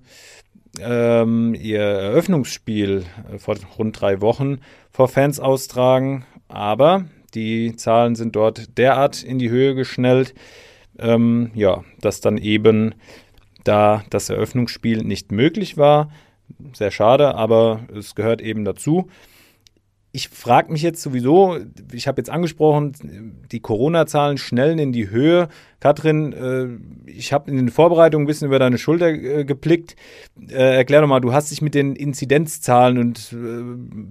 ähm, 0.79 1.55
ihr 1.55 1.81
Eröffnungsspiel 1.81 3.03
äh, 3.33 3.37
vor 3.37 3.57
rund 3.77 3.99
drei 3.99 4.21
Wochen 4.21 4.59
vor 4.91 5.09
Fans 5.09 5.41
austragen, 5.41 6.25
aber 6.47 7.05
die 7.33 7.75
Zahlen 7.75 8.15
sind 8.15 8.37
dort 8.37 8.77
derart 8.77 9.23
in 9.23 9.39
die 9.39 9.49
Höhe 9.49 9.75
geschnellt, 9.75 10.33
ähm, 10.99 11.51
ja, 11.53 11.83
dass 11.99 12.21
dann 12.21 12.37
eben 12.37 12.95
da 13.63 14.03
das 14.09 14.29
Eröffnungsspiel 14.29 15.03
nicht 15.03 15.31
möglich 15.31 15.77
war. 15.77 16.09
Sehr 16.73 16.91
schade, 16.91 17.35
aber 17.35 17.81
es 17.95 18.15
gehört 18.15 18.41
eben 18.41 18.65
dazu. 18.65 19.07
Ich 20.13 20.27
frage 20.27 20.73
mich 20.73 20.81
jetzt 20.81 21.01
sowieso, 21.01 21.57
ich 21.93 22.05
habe 22.05 22.19
jetzt 22.19 22.29
angesprochen, 22.29 23.45
die 23.49 23.61
Corona-Zahlen 23.61 24.37
schnellen 24.37 24.77
in 24.77 24.91
die 24.91 25.09
Höhe. 25.09 25.47
Katrin, 25.79 26.33
äh, 26.33 27.09
ich 27.09 27.31
habe 27.31 27.49
in 27.49 27.55
den 27.55 27.69
Vorbereitungen 27.69 28.25
ein 28.25 28.27
bisschen 28.27 28.47
über 28.47 28.59
deine 28.59 28.77
Schulter 28.77 29.07
äh, 29.07 29.45
geblickt. 29.45 29.95
Äh, 30.49 30.75
erklär 30.75 30.99
doch 30.99 31.07
mal, 31.07 31.21
du 31.21 31.31
hast 31.31 31.51
dich 31.51 31.61
mit 31.61 31.75
den 31.75 31.95
Inzidenzzahlen 31.95 32.97
und 32.97 33.33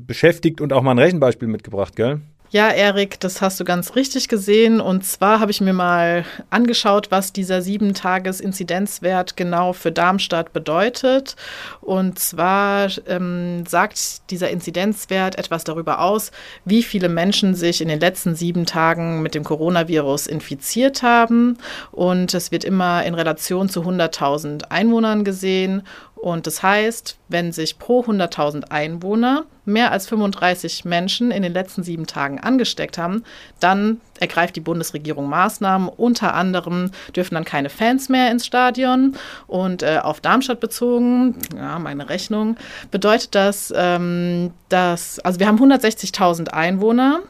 beschäftigt 0.06 0.62
und 0.62 0.72
auch 0.72 0.82
mal 0.82 0.92
ein 0.92 0.98
Rechenbeispiel 0.98 1.48
mitgebracht, 1.48 1.96
gell? 1.96 2.22
Ja, 2.52 2.68
Erik, 2.70 3.20
das 3.20 3.40
hast 3.42 3.60
du 3.60 3.64
ganz 3.64 3.94
richtig 3.94 4.26
gesehen. 4.26 4.80
Und 4.80 5.04
zwar 5.04 5.38
habe 5.38 5.52
ich 5.52 5.60
mir 5.60 5.72
mal 5.72 6.24
angeschaut, 6.50 7.12
was 7.12 7.32
dieser 7.32 7.62
sieben 7.62 7.94
Tages 7.94 8.40
Inzidenzwert 8.40 9.36
genau 9.36 9.72
für 9.72 9.92
Darmstadt 9.92 10.52
bedeutet. 10.52 11.36
Und 11.80 12.18
zwar 12.18 12.88
ähm, 13.06 13.64
sagt 13.68 14.28
dieser 14.32 14.50
Inzidenzwert 14.50 15.38
etwas 15.38 15.62
darüber 15.62 16.00
aus, 16.00 16.32
wie 16.64 16.82
viele 16.82 17.08
Menschen 17.08 17.54
sich 17.54 17.80
in 17.80 17.86
den 17.86 18.00
letzten 18.00 18.34
sieben 18.34 18.66
Tagen 18.66 19.22
mit 19.22 19.36
dem 19.36 19.44
Coronavirus 19.44 20.26
infiziert 20.26 21.04
haben. 21.04 21.56
Und 21.92 22.34
es 22.34 22.50
wird 22.50 22.64
immer 22.64 23.04
in 23.04 23.14
Relation 23.14 23.68
zu 23.68 23.82
100.000 23.82 24.64
Einwohnern 24.70 25.22
gesehen. 25.22 25.84
Und 26.20 26.46
das 26.46 26.62
heißt, 26.62 27.16
wenn 27.28 27.52
sich 27.52 27.78
pro 27.78 28.02
100.000 28.02 28.70
Einwohner 28.70 29.46
mehr 29.64 29.90
als 29.90 30.06
35 30.06 30.84
Menschen 30.84 31.30
in 31.30 31.42
den 31.42 31.52
letzten 31.52 31.82
sieben 31.82 32.06
Tagen 32.06 32.38
angesteckt 32.38 32.98
haben, 32.98 33.24
dann 33.58 34.00
ergreift 34.18 34.56
die 34.56 34.60
Bundesregierung 34.60 35.28
Maßnahmen. 35.28 35.88
Unter 35.88 36.34
anderem 36.34 36.90
dürfen 37.16 37.36
dann 37.36 37.44
keine 37.44 37.70
Fans 37.70 38.10
mehr 38.10 38.30
ins 38.30 38.44
Stadion. 38.44 39.16
Und 39.46 39.82
äh, 39.82 39.98
auf 40.02 40.20
Darmstadt 40.20 40.60
bezogen, 40.60 41.36
ja, 41.56 41.78
meine 41.78 42.10
Rechnung, 42.10 42.56
bedeutet 42.90 43.34
das, 43.34 43.72
ähm, 43.74 44.52
dass, 44.68 45.20
also 45.20 45.40
wir 45.40 45.46
haben 45.46 45.58
160.000 45.58 46.48
Einwohner. 46.48 47.20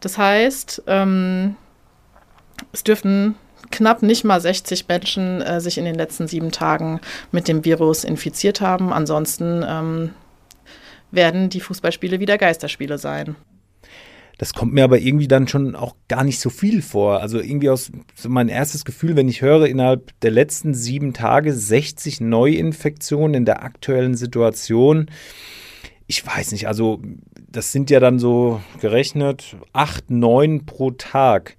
Das 0.00 0.18
heißt, 0.18 0.82
ähm, 0.86 1.56
es 2.72 2.84
dürfen 2.84 3.36
knapp 3.74 4.02
nicht 4.02 4.24
mal 4.24 4.40
60 4.40 4.86
Menschen 4.88 5.42
äh, 5.42 5.60
sich 5.60 5.78
in 5.78 5.84
den 5.84 5.96
letzten 5.96 6.28
sieben 6.28 6.52
Tagen 6.52 7.00
mit 7.32 7.48
dem 7.48 7.64
Virus 7.64 8.04
infiziert 8.04 8.60
haben. 8.60 8.92
Ansonsten 8.92 9.64
ähm, 9.68 10.10
werden 11.10 11.50
die 11.50 11.60
Fußballspiele 11.60 12.20
wieder 12.20 12.38
Geisterspiele 12.38 12.98
sein. 12.98 13.34
Das 14.38 14.52
kommt 14.52 14.72
mir 14.72 14.84
aber 14.84 14.98
irgendwie 14.98 15.28
dann 15.28 15.46
schon 15.46 15.76
auch 15.76 15.94
gar 16.08 16.24
nicht 16.24 16.40
so 16.40 16.50
viel 16.50 16.82
vor. 16.82 17.20
Also 17.20 17.40
irgendwie 17.40 17.70
aus 17.70 17.90
so 18.14 18.28
mein 18.28 18.48
erstes 18.48 18.84
Gefühl, 18.84 19.16
wenn 19.16 19.28
ich 19.28 19.42
höre, 19.42 19.66
innerhalb 19.66 20.18
der 20.20 20.30
letzten 20.30 20.74
sieben 20.74 21.12
Tage 21.12 21.52
60 21.52 22.20
Neuinfektionen 22.20 23.34
in 23.34 23.44
der 23.44 23.62
aktuellen 23.62 24.14
Situation. 24.14 25.10
Ich 26.06 26.26
weiß 26.26 26.52
nicht, 26.52 26.66
also 26.66 27.00
das 27.48 27.72
sind 27.72 27.90
ja 27.90 28.00
dann 28.00 28.18
so 28.18 28.60
gerechnet 28.80 29.56
acht, 29.72 30.10
neun 30.10 30.66
pro 30.66 30.90
Tag 30.90 31.56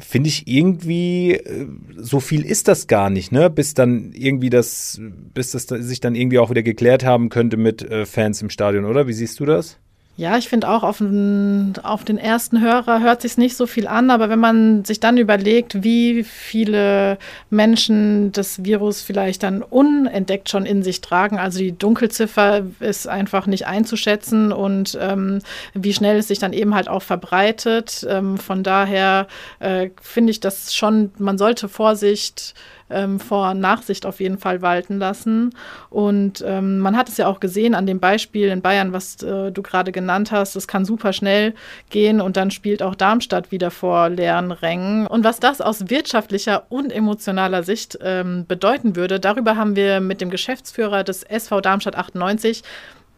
finde 0.00 0.28
ich 0.28 0.46
irgendwie, 0.48 1.32
äh, 1.34 1.66
so 1.96 2.20
viel 2.20 2.44
ist 2.44 2.68
das 2.68 2.86
gar 2.86 3.10
nicht, 3.10 3.32
ne? 3.32 3.50
Bis 3.50 3.74
dann 3.74 4.12
irgendwie 4.12 4.50
das, 4.50 5.00
bis 5.34 5.52
das 5.52 5.64
sich 5.64 6.00
dann 6.00 6.14
irgendwie 6.14 6.38
auch 6.38 6.50
wieder 6.50 6.62
geklärt 6.62 7.04
haben 7.04 7.28
könnte 7.28 7.56
mit 7.56 7.82
äh, 7.82 8.06
Fans 8.06 8.42
im 8.42 8.50
Stadion, 8.50 8.84
oder? 8.84 9.06
Wie 9.06 9.12
siehst 9.12 9.40
du 9.40 9.46
das? 9.46 9.78
Ja, 10.16 10.36
ich 10.36 10.50
finde 10.50 10.68
auch 10.68 10.82
auf 10.82 10.98
den, 10.98 11.72
auf 11.82 12.04
den 12.04 12.18
ersten 12.18 12.60
Hörer 12.60 13.00
hört 13.00 13.22
sich 13.22 13.38
nicht 13.38 13.56
so 13.56 13.66
viel 13.66 13.86
an, 13.86 14.10
aber 14.10 14.28
wenn 14.28 14.38
man 14.38 14.84
sich 14.84 15.00
dann 15.00 15.16
überlegt, 15.16 15.82
wie 15.82 16.24
viele 16.24 17.16
Menschen 17.48 18.30
das 18.32 18.62
Virus 18.62 19.00
vielleicht 19.00 19.42
dann 19.44 19.62
unentdeckt 19.62 20.50
schon 20.50 20.66
in 20.66 20.82
sich 20.82 21.00
tragen, 21.00 21.38
also 21.38 21.58
die 21.60 21.72
Dunkelziffer 21.72 22.66
ist 22.80 23.08
einfach 23.08 23.46
nicht 23.46 23.66
einzuschätzen 23.66 24.52
und 24.52 24.98
ähm, 25.00 25.38
wie 25.72 25.94
schnell 25.94 26.18
es 26.18 26.28
sich 26.28 26.38
dann 26.38 26.52
eben 26.52 26.74
halt 26.74 26.88
auch 26.88 27.02
verbreitet. 27.02 28.06
Ähm, 28.06 28.36
von 28.36 28.62
daher 28.62 29.26
äh, 29.58 29.88
finde 30.02 30.32
ich 30.32 30.40
das 30.40 30.74
schon, 30.74 31.12
man 31.16 31.38
sollte 31.38 31.66
Vorsicht 31.66 32.54
ähm, 32.90 33.20
vor 33.20 33.54
Nachsicht 33.54 34.06
auf 34.06 34.20
jeden 34.20 34.38
Fall 34.38 34.62
walten 34.62 34.98
lassen. 34.98 35.54
Und 35.88 36.44
ähm, 36.46 36.78
man 36.78 36.96
hat 36.96 37.08
es 37.08 37.16
ja 37.16 37.26
auch 37.26 37.40
gesehen 37.40 37.74
an 37.74 37.86
dem 37.86 38.00
Beispiel 38.00 38.48
in 38.48 38.62
Bayern, 38.62 38.92
was 38.92 39.22
äh, 39.22 39.50
du 39.50 39.62
gerade 39.62 39.92
genannt 39.92 40.32
hast. 40.32 40.56
Es 40.56 40.68
kann 40.68 40.84
super 40.84 41.12
schnell 41.12 41.54
gehen 41.90 42.20
und 42.20 42.36
dann 42.36 42.50
spielt 42.50 42.82
auch 42.82 42.94
Darmstadt 42.94 43.50
wieder 43.50 43.70
vor 43.70 44.08
leeren 44.08 44.52
Rängen. 44.52 45.06
Und 45.06 45.24
was 45.24 45.40
das 45.40 45.60
aus 45.60 45.90
wirtschaftlicher 45.90 46.66
und 46.68 46.92
emotionaler 46.92 47.62
Sicht 47.62 47.98
ähm, 48.02 48.44
bedeuten 48.46 48.96
würde, 48.96 49.20
darüber 49.20 49.56
haben 49.56 49.76
wir 49.76 50.00
mit 50.00 50.20
dem 50.20 50.30
Geschäftsführer 50.30 51.04
des 51.04 51.22
SV 51.22 51.60
Darmstadt 51.60 51.96
98, 51.96 52.62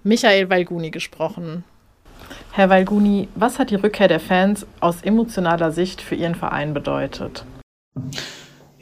Michael 0.05 0.51
Walguni, 0.51 0.91
gesprochen. 0.91 1.65
Herr 2.51 2.69
Walguni, 2.69 3.29
was 3.35 3.59
hat 3.59 3.71
die 3.71 3.77
Rückkehr 3.77 4.09
der 4.09 4.21
Fans 4.21 4.67
aus 4.81 5.03
emotionaler 5.03 5.73
Sicht 5.73 6.01
für 6.01 6.15
Ihren 6.15 6.35
Verein 6.35 6.75
bedeutet? 6.75 7.45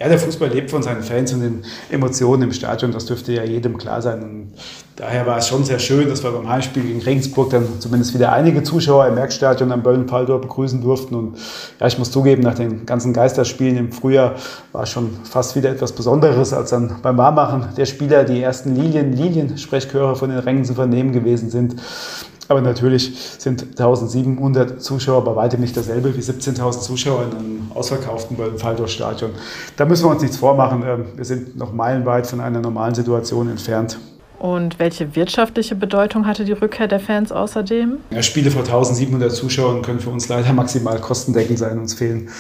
Ja, 0.01 0.09
der 0.09 0.19
Fußball 0.19 0.49
lebt 0.49 0.71
von 0.71 0.83
seinen 0.83 1.03
Fans 1.03 1.31
und 1.35 1.41
den 1.41 1.63
Emotionen 1.91 2.45
im 2.45 2.53
Stadion, 2.55 2.91
das 2.91 3.05
dürfte 3.05 3.35
ja 3.35 3.45
jedem 3.45 3.77
klar 3.77 4.01
sein. 4.01 4.23
Und 4.23 4.53
daher 4.97 5.27
war 5.27 5.37
es 5.37 5.47
schon 5.47 5.63
sehr 5.63 5.79
schön, 5.79 6.09
dass 6.09 6.25
wir 6.25 6.31
beim 6.31 6.49
Heimspiel 6.49 6.85
gegen 6.85 7.03
Regensburg 7.03 7.51
dann 7.51 7.67
zumindest 7.81 8.15
wieder 8.15 8.33
einige 8.33 8.63
Zuschauer 8.63 9.09
im 9.09 9.17
Merkstadion 9.17 9.71
am 9.73 9.83
Böllen-Paldor 9.83 10.41
begrüßen 10.41 10.81
durften. 10.81 11.15
Und 11.15 11.37
ja, 11.79 11.87
ich 11.87 11.99
muss 11.99 12.11
zugeben, 12.11 12.43
nach 12.43 12.55
den 12.55 12.87
ganzen 12.87 13.13
Geisterspielen 13.13 13.77
im 13.77 13.93
Frühjahr 13.93 14.37
war 14.73 14.85
es 14.85 14.89
schon 14.89 15.11
fast 15.25 15.55
wieder 15.55 15.69
etwas 15.69 15.93
Besonderes, 15.93 16.55
als 16.55 16.71
dann 16.71 16.97
beim 17.03 17.19
Warmachen 17.19 17.67
der 17.77 17.85
Spieler 17.85 18.25
die 18.25 18.41
ersten 18.41 18.75
Lilien, 18.75 19.13
Lilien-Sprechchöre 19.13 20.17
von 20.17 20.31
den 20.31 20.39
Rängen 20.39 20.65
zu 20.65 20.73
vernehmen 20.73 21.13
gewesen 21.13 21.51
sind. 21.51 21.77
Aber 22.51 22.61
natürlich 22.61 23.17
sind 23.39 23.63
1700 23.79 24.83
Zuschauer 24.83 25.23
bei 25.23 25.37
weitem 25.37 25.61
nicht 25.61 25.77
dasselbe 25.77 26.17
wie 26.17 26.21
17.000 26.21 26.81
Zuschauer 26.81 27.27
in 27.31 27.39
einem 27.39 27.73
ausverkauften 27.73 28.37
Böllenfalltor-Stadion. 28.37 29.31
Da 29.77 29.85
müssen 29.85 30.07
wir 30.07 30.11
uns 30.11 30.21
nichts 30.21 30.37
vormachen. 30.37 30.83
Ähm, 30.85 31.05
wir 31.15 31.25
sind 31.25 31.57
noch 31.57 31.73
meilenweit 31.73 32.27
von 32.27 32.41
einer 32.41 32.59
normalen 32.59 32.97
Situation 32.97 33.49
entfernt. 33.49 34.01
Und 34.41 34.81
welche 34.81 35.15
wirtschaftliche 35.15 35.77
Bedeutung 35.77 36.27
hatte 36.27 36.45
die 36.45 36.51
Rückkehr 36.51 36.89
der 36.89 36.99
Fans 36.99 37.31
außerdem? 37.31 37.99
Ja, 38.11 38.21
Spiele 38.21 38.51
vor 38.51 38.63
1700 38.63 39.31
Zuschauern 39.31 39.83
können 39.83 40.01
für 40.01 40.11
uns 40.11 40.27
leider 40.29 40.53
maximal 40.53 40.99
kostendeckend 40.99 41.61
sein. 41.61 41.79
Uns 41.79 41.95
fehlen 41.95 42.31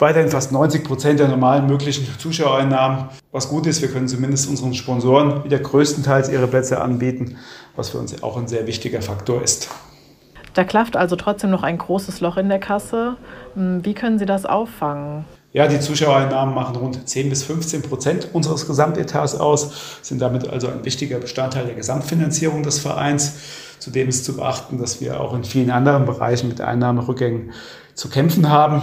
weiterhin 0.00 0.30
fast 0.30 0.52
90 0.52 0.84
Prozent 0.84 1.20
der 1.20 1.28
normalen 1.28 1.66
möglichen 1.66 2.06
Zuschauereinnahmen. 2.18 3.08
Was 3.32 3.48
gut 3.48 3.66
ist, 3.66 3.82
wir 3.82 3.88
können 3.88 4.08
zumindest 4.08 4.48
unseren 4.48 4.74
Sponsoren 4.74 5.44
wieder 5.44 5.58
größtenteils 5.58 6.28
ihre 6.30 6.46
Plätze 6.46 6.80
anbieten, 6.80 7.36
was 7.76 7.90
für 7.90 7.98
uns 7.98 8.22
auch 8.22 8.36
ein 8.36 8.48
sehr 8.48 8.66
wichtiger 8.66 9.02
Faktor 9.02 9.42
ist. 9.42 9.68
Da 10.54 10.64
klafft 10.64 10.96
also 10.96 11.16
trotzdem 11.16 11.50
noch 11.50 11.62
ein 11.62 11.78
großes 11.78 12.20
Loch 12.20 12.36
in 12.36 12.48
der 12.48 12.58
Kasse. 12.58 13.16
Hm, 13.54 13.84
wie 13.84 13.94
können 13.94 14.18
Sie 14.18 14.26
das 14.26 14.46
auffangen? 14.46 15.24
Ja, 15.52 15.66
die 15.66 15.80
Zuschauereinnahmen 15.80 16.54
machen 16.54 16.76
rund 16.76 17.08
10 17.08 17.28
bis 17.28 17.42
15 17.42 17.82
Prozent 17.82 18.28
unseres 18.32 18.66
Gesamtetats 18.66 19.34
aus, 19.34 19.98
sind 20.00 20.20
damit 20.22 20.48
also 20.48 20.68
ein 20.68 20.84
wichtiger 20.84 21.18
Bestandteil 21.18 21.66
der 21.66 21.74
Gesamtfinanzierung 21.74 22.62
des 22.62 22.78
Vereins. 22.78 23.34
Zudem 23.80 24.08
ist 24.08 24.24
zu 24.24 24.36
beachten, 24.36 24.78
dass 24.78 25.00
wir 25.00 25.20
auch 25.20 25.34
in 25.34 25.42
vielen 25.42 25.70
anderen 25.70 26.04
Bereichen 26.04 26.48
mit 26.48 26.60
Einnahmerückgängen 26.60 27.52
zu 27.94 28.08
kämpfen 28.08 28.48
haben. 28.48 28.82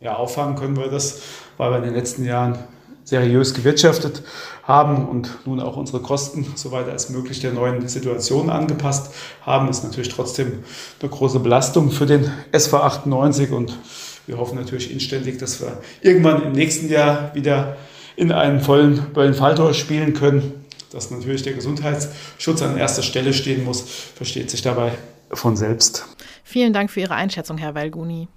Ja, 0.00 0.16
auffangen 0.16 0.56
können 0.56 0.76
wir 0.76 0.88
das, 0.88 1.22
weil 1.56 1.70
wir 1.70 1.78
in 1.78 1.84
den 1.84 1.94
letzten 1.94 2.24
Jahren 2.24 2.58
seriös 3.04 3.54
gewirtschaftet 3.54 4.22
haben 4.64 5.08
und 5.08 5.46
nun 5.46 5.60
auch 5.60 5.76
unsere 5.76 6.00
Kosten, 6.00 6.44
soweit 6.56 6.88
als 6.88 7.08
möglich, 7.08 7.40
der 7.40 7.52
neuen 7.52 7.86
Situation 7.88 8.50
angepasst 8.50 9.14
haben. 9.42 9.68
Ist 9.68 9.84
natürlich 9.84 10.08
trotzdem 10.08 10.64
eine 11.00 11.10
große 11.10 11.38
Belastung 11.38 11.90
für 11.90 12.04
den 12.04 12.30
SV 12.52 12.82
98 12.82 13.52
und 13.52 13.78
wir 14.26 14.38
hoffen 14.38 14.58
natürlich 14.58 14.92
inständig, 14.92 15.38
dass 15.38 15.60
wir 15.60 15.80
irgendwann 16.02 16.42
im 16.42 16.52
nächsten 16.52 16.88
Jahr 16.88 17.32
wieder 17.34 17.76
in 18.16 18.32
einem 18.32 18.60
vollen 18.60 19.12
Böllen-Falltor 19.12 19.72
spielen 19.72 20.12
können. 20.12 20.64
Dass 20.90 21.10
natürlich 21.10 21.42
der 21.42 21.52
Gesundheitsschutz 21.52 22.62
an 22.62 22.76
erster 22.76 23.02
Stelle 23.02 23.32
stehen 23.32 23.64
muss, 23.64 23.82
versteht 23.82 24.50
sich 24.50 24.62
dabei 24.62 24.92
von 25.30 25.56
selbst. 25.56 26.06
Vielen 26.42 26.72
Dank 26.72 26.90
für 26.90 27.00
Ihre 27.00 27.14
Einschätzung, 27.14 27.58
Herr 27.58 27.74
Walguni. 27.74 28.28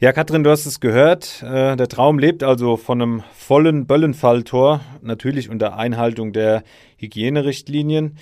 Ja, 0.00 0.12
Katrin, 0.12 0.42
du 0.42 0.50
hast 0.50 0.66
es 0.66 0.80
gehört. 0.80 1.40
Äh, 1.44 1.76
der 1.76 1.86
Traum 1.86 2.18
lebt 2.18 2.42
also 2.42 2.76
von 2.76 3.00
einem 3.00 3.22
vollen 3.32 3.86
Böllenfalltor, 3.86 4.80
natürlich 5.02 5.48
unter 5.48 5.76
Einhaltung 5.76 6.32
der 6.32 6.64
Hygienerichtlinien. 6.96 8.18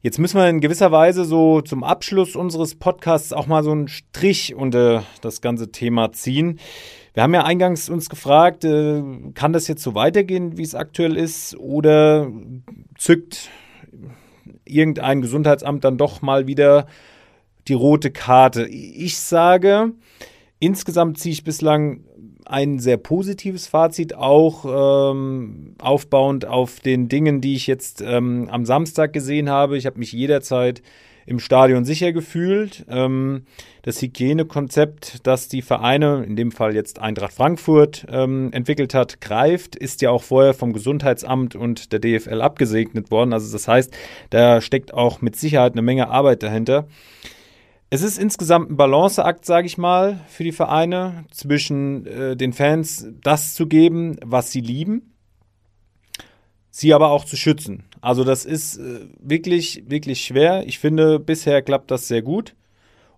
Jetzt 0.00 0.18
müssen 0.18 0.38
wir 0.38 0.48
in 0.48 0.62
gewisser 0.62 0.90
Weise 0.90 1.26
so 1.26 1.60
zum 1.60 1.84
Abschluss 1.84 2.36
unseres 2.36 2.74
Podcasts 2.74 3.34
auch 3.34 3.46
mal 3.46 3.62
so 3.62 3.70
einen 3.70 3.88
Strich 3.88 4.54
unter 4.54 5.04
das 5.20 5.42
ganze 5.42 5.70
Thema 5.70 6.12
ziehen. 6.12 6.58
Wir 7.12 7.22
haben 7.22 7.34
ja 7.34 7.44
eingangs 7.44 7.90
uns 7.90 8.08
gefragt, 8.08 8.64
äh, 8.64 9.02
kann 9.34 9.52
das 9.52 9.68
jetzt 9.68 9.82
so 9.82 9.94
weitergehen, 9.94 10.56
wie 10.56 10.62
es 10.62 10.74
aktuell 10.74 11.18
ist, 11.18 11.54
oder 11.58 12.32
zückt 12.96 13.50
irgendein 14.64 15.20
Gesundheitsamt 15.20 15.84
dann 15.84 15.98
doch 15.98 16.22
mal 16.22 16.46
wieder 16.46 16.86
die 17.68 17.74
rote 17.74 18.10
Karte? 18.10 18.66
Ich 18.66 19.18
sage, 19.18 19.92
insgesamt 20.58 21.18
ziehe 21.18 21.32
ich 21.32 21.44
bislang 21.44 22.04
ein 22.44 22.78
sehr 22.78 22.96
positives 22.96 23.66
Fazit, 23.66 24.14
auch 24.14 25.12
ähm, 25.12 25.74
aufbauend 25.78 26.46
auf 26.46 26.80
den 26.80 27.08
Dingen, 27.08 27.40
die 27.40 27.54
ich 27.54 27.66
jetzt 27.66 28.00
ähm, 28.00 28.48
am 28.50 28.64
Samstag 28.64 29.12
gesehen 29.12 29.50
habe. 29.50 29.76
Ich 29.76 29.84
habe 29.86 29.98
mich 29.98 30.12
jederzeit 30.12 30.82
im 31.28 31.40
Stadion 31.40 31.84
sicher 31.84 32.12
gefühlt. 32.12 32.86
Ähm, 32.88 33.42
das 33.82 34.00
Hygienekonzept, 34.00 35.26
das 35.26 35.48
die 35.48 35.60
Vereine, 35.60 36.24
in 36.26 36.36
dem 36.36 36.52
Fall 36.52 36.74
jetzt 36.74 37.00
Eintracht 37.00 37.34
Frankfurt, 37.34 38.06
ähm, 38.10 38.50
entwickelt 38.52 38.94
hat, 38.94 39.20
greift, 39.20 39.76
ist 39.76 40.00
ja 40.00 40.10
auch 40.10 40.22
vorher 40.22 40.54
vom 40.54 40.72
Gesundheitsamt 40.72 41.54
und 41.54 41.92
der 41.92 41.98
DFL 41.98 42.40
abgesegnet 42.40 43.10
worden. 43.10 43.34
Also 43.34 43.52
das 43.52 43.68
heißt, 43.68 43.94
da 44.30 44.62
steckt 44.62 44.94
auch 44.94 45.20
mit 45.20 45.36
Sicherheit 45.36 45.72
eine 45.72 45.82
Menge 45.82 46.08
Arbeit 46.08 46.42
dahinter. 46.42 46.88
Es 47.90 48.02
ist 48.02 48.18
insgesamt 48.18 48.70
ein 48.70 48.76
Balanceakt, 48.76 49.46
sage 49.46 49.66
ich 49.66 49.78
mal, 49.78 50.20
für 50.28 50.44
die 50.44 50.52
Vereine, 50.52 51.24
zwischen 51.30 52.06
äh, 52.06 52.36
den 52.36 52.52
Fans 52.52 53.06
das 53.22 53.54
zu 53.54 53.66
geben, 53.66 54.16
was 54.22 54.52
sie 54.52 54.60
lieben, 54.60 55.14
sie 56.70 56.92
aber 56.92 57.10
auch 57.10 57.24
zu 57.24 57.36
schützen. 57.36 57.84
Also 58.02 58.24
das 58.24 58.44
ist 58.44 58.76
äh, 58.76 59.06
wirklich, 59.18 59.84
wirklich 59.88 60.22
schwer. 60.22 60.66
Ich 60.66 60.78
finde, 60.78 61.18
bisher 61.18 61.62
klappt 61.62 61.90
das 61.90 62.08
sehr 62.08 62.20
gut. 62.20 62.54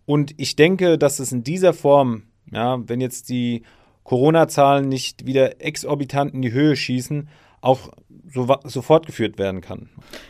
Und 0.07 0.35
ich 0.37 0.55
denke, 0.55 0.99
dass 0.99 1.19
es 1.19 1.33
in 1.33 1.43
dieser 1.43 1.73
Form, 1.73 2.23
ja, 2.53 2.79
wenn 2.89 3.01
jetzt 3.01 3.29
die 3.29 3.63
Corona-Zahlen 4.05 4.89
nicht 4.89 5.27
wieder 5.27 5.61
exorbitant 5.61 6.33
in 6.33 6.43
die 6.43 6.53
Höhe 6.53 6.77
schießen, 6.77 7.29
auch 7.61 7.91
so, 8.33 8.47
so 8.65 8.83
fortgeführt 8.83 9.39
werden 9.39 9.61
kann. 9.61 9.89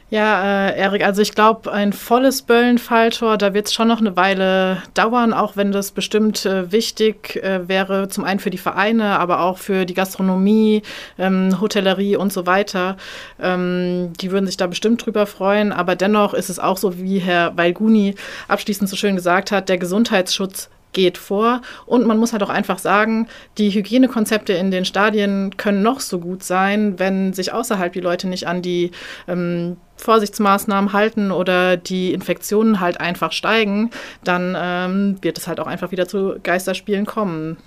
Ja, 0.08 0.68
äh, 0.68 0.78
Erik, 0.78 1.04
also 1.04 1.22
ich 1.22 1.34
glaube, 1.34 1.70
ein 1.70 1.92
volles 1.92 2.42
Böllenfalltor, 2.42 3.38
da 3.38 3.54
wird 3.54 3.66
es 3.66 3.74
schon 3.74 3.88
noch 3.88 4.00
eine 4.00 4.16
Weile 4.16 4.82
dauern, 4.94 5.32
auch 5.32 5.56
wenn 5.56 5.70
das 5.70 5.92
bestimmt 5.92 6.44
äh, 6.46 6.72
wichtig 6.72 7.36
äh, 7.36 7.68
wäre, 7.68 8.08
zum 8.08 8.24
einen 8.24 8.40
für 8.40 8.50
die 8.50 8.58
Vereine, 8.58 9.18
aber 9.18 9.42
auch 9.42 9.58
für 9.58 9.84
die 9.84 9.94
Gastronomie, 9.94 10.82
ähm, 11.18 11.60
Hotellerie 11.60 12.16
und 12.16 12.32
so 12.32 12.46
weiter. 12.46 12.96
Ähm, 13.40 14.12
die 14.20 14.32
würden 14.32 14.46
sich 14.46 14.56
da 14.56 14.66
bestimmt 14.66 15.04
drüber 15.04 15.26
freuen, 15.26 15.72
aber 15.72 15.94
dennoch 15.94 16.34
ist 16.34 16.50
es 16.50 16.58
auch 16.58 16.78
so, 16.78 16.98
wie 16.98 17.18
Herr 17.18 17.56
Weilguni 17.56 18.14
abschließend 18.48 18.88
so 18.88 18.96
schön 18.96 19.14
gesagt 19.14 19.52
hat, 19.52 19.68
der 19.68 19.78
Gesundheitsschutz 19.78 20.70
geht 20.92 21.18
vor. 21.18 21.62
Und 21.86 22.06
man 22.06 22.18
muss 22.18 22.32
halt 22.32 22.42
auch 22.42 22.48
einfach 22.48 22.78
sagen, 22.78 23.28
die 23.58 23.70
Hygienekonzepte 23.70 24.52
in 24.52 24.70
den 24.70 24.84
Stadien 24.84 25.56
können 25.56 25.82
noch 25.82 26.00
so 26.00 26.18
gut 26.18 26.42
sein, 26.42 26.98
wenn 26.98 27.32
sich 27.32 27.52
außerhalb 27.52 27.92
die 27.92 28.00
Leute 28.00 28.28
nicht 28.28 28.46
an 28.46 28.62
die 28.62 28.90
ähm, 29.28 29.76
Vorsichtsmaßnahmen 29.96 30.92
halten 30.92 31.30
oder 31.30 31.76
die 31.76 32.12
Infektionen 32.12 32.80
halt 32.80 33.00
einfach 33.00 33.32
steigen, 33.32 33.90
dann 34.24 34.56
ähm, 34.58 35.18
wird 35.22 35.38
es 35.38 35.46
halt 35.46 35.60
auch 35.60 35.66
einfach 35.66 35.90
wieder 35.90 36.08
zu 36.08 36.36
Geisterspielen 36.42 37.06
kommen. 37.06 37.58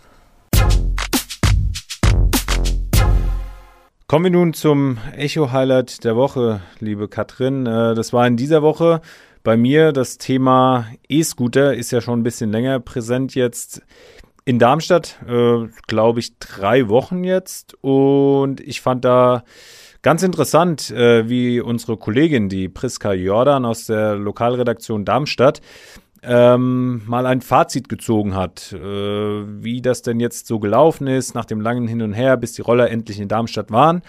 Kommen 4.08 4.26
wir 4.26 4.32
nun 4.32 4.54
zum 4.54 5.00
Echo-Highlight 5.16 6.04
der 6.04 6.16
Woche, 6.16 6.62
liebe 6.80 7.08
Katrin. 7.08 7.66
Äh, 7.66 7.96
das 7.96 8.14
war 8.14 8.28
in 8.28 8.38
dieser 8.38 8.62
Woche 8.62 9.02
bei 9.44 9.58
mir 9.58 9.92
das 9.92 10.18
Thema 10.18 10.88
E-Scooter 11.10 11.74
ist 11.76 11.92
ja 11.92 12.02
schon 12.02 12.20
ein 12.20 12.24
bisschen 12.24 12.52
länger 12.52 12.80
präsent 12.80 13.36
jetzt 13.36 13.82
in 14.46 14.60
Darmstadt, 14.60 15.18
äh, 15.28 15.68
glaube 15.88 16.20
ich, 16.20 16.38
drei 16.40 16.90
Wochen 16.90 17.24
jetzt. 17.24 17.76
Und 17.82 18.60
ich 18.62 18.82
fand 18.82 19.06
da 19.06 19.44
ganz 20.02 20.24
interessant, 20.24 20.92
äh, 20.92 21.30
wie 21.30 21.62
unsere 21.62 21.98
Kollegin, 21.98 22.50
die 22.50 22.70
Priska 22.70 23.14
Jordan 23.14 23.66
aus 23.66 23.86
der 23.86 24.16
Lokalredaktion 24.16 25.06
Darmstadt, 25.06 25.62
ähm, 26.24 27.02
mal 27.06 27.26
ein 27.26 27.42
Fazit 27.42 27.90
gezogen 27.90 28.36
hat, 28.36 28.72
äh, 28.74 28.80
wie 28.80 29.82
das 29.82 30.02
denn 30.04 30.22
jetzt 30.22 30.48
so 30.48 30.60
gelaufen 30.60 31.08
ist 31.08 31.36
nach 31.36 31.46
dem 31.46 31.60
langen 31.60 31.88
Hin 31.88 32.02
und 32.02 32.14
Her, 32.14 32.38
bis 32.38 32.54
die 32.54 32.62
Roller 32.62 32.90
endlich 32.90 33.20
in 33.20 33.28
Darmstadt 33.28 33.72
waren. 33.72 34.02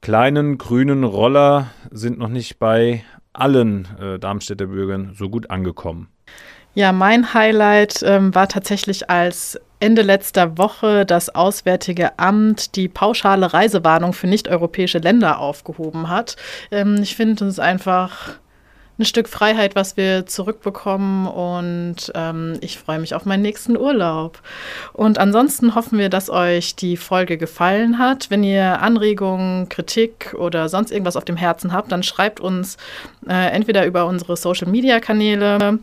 kleinen 0.03 0.59
grünen 0.59 1.05
Roller 1.05 1.69
sind 1.91 2.19
noch 2.19 2.29
nicht 2.29 2.59
bei 2.59 3.03
allen 3.33 3.89
äh, 3.99 4.19
Darmstädter 4.19 4.67
Bürgern 4.67 5.13
so 5.15 5.31
gut 5.31 5.49
angekommen. 5.49 6.09
Ja, 6.75 6.93
mein 6.93 7.33
Highlight 7.33 8.03
ähm, 8.03 8.35
war 8.35 8.49
tatsächlich 8.49 9.09
als 9.09 9.59
Ende 9.79 10.03
letzter 10.03 10.59
Woche 10.59 11.07
das 11.07 11.35
Auswärtige 11.35 12.19
Amt 12.19 12.77
die 12.77 12.89
pauschale 12.89 13.55
Reisewarnung 13.55 14.13
für 14.13 14.27
nicht-europäische 14.27 14.99
Länder 14.99 15.39
aufgehoben 15.39 16.11
hat. 16.11 16.37
Ähm, 16.71 16.99
ich 17.01 17.17
finde 17.17 17.47
es 17.47 17.59
einfach 17.59 18.39
ein 19.01 19.07
Stück 19.07 19.29
Freiheit, 19.29 19.75
was 19.75 19.97
wir 19.97 20.27
zurückbekommen 20.27 21.27
und 21.27 22.13
ähm, 22.15 22.59
ich 22.61 22.79
freue 22.79 22.99
mich 22.99 23.15
auf 23.15 23.25
meinen 23.25 23.41
nächsten 23.43 23.79
Urlaub. 23.79 24.43
Und 24.93 25.19
ansonsten 25.19 25.75
hoffen 25.75 25.99
wir, 25.99 26.11
dass 26.11 26.29
euch 26.29 26.77
die 26.77 26.99
Folge 26.99 27.39
gefallen 27.39 27.99
hat. 27.99 28.29
Wenn 28.31 28.45
ihr 28.45 28.83
Anregungen, 28.83 29.71
Kritik 29.71 30.35
oder 30.39 30.69
sonst 30.69 30.93
irgendwas 30.93 31.17
auf 31.17 31.25
dem 31.25 31.37
Herzen 31.37 31.73
habt, 31.73 31.91
dann 31.91 32.03
schreibt 32.03 32.41
uns 32.41 32.77
äh, 33.27 33.51
entweder 33.51 33.87
über 33.87 34.05
unsere 34.05 34.37
Social-Media-Kanäle 34.37 35.79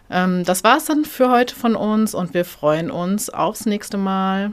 Ähm, 0.09 0.45
das 0.45 0.63
war's 0.63 0.85
dann 0.85 1.05
für 1.05 1.33
heute 1.33 1.53
von 1.55 1.75
uns 1.75 2.15
und 2.15 2.33
wir 2.33 2.45
freuen 2.45 2.93
uns 2.93 3.29
aufs 3.29 3.67
nächste 3.67 3.97
Mal. 3.97 4.53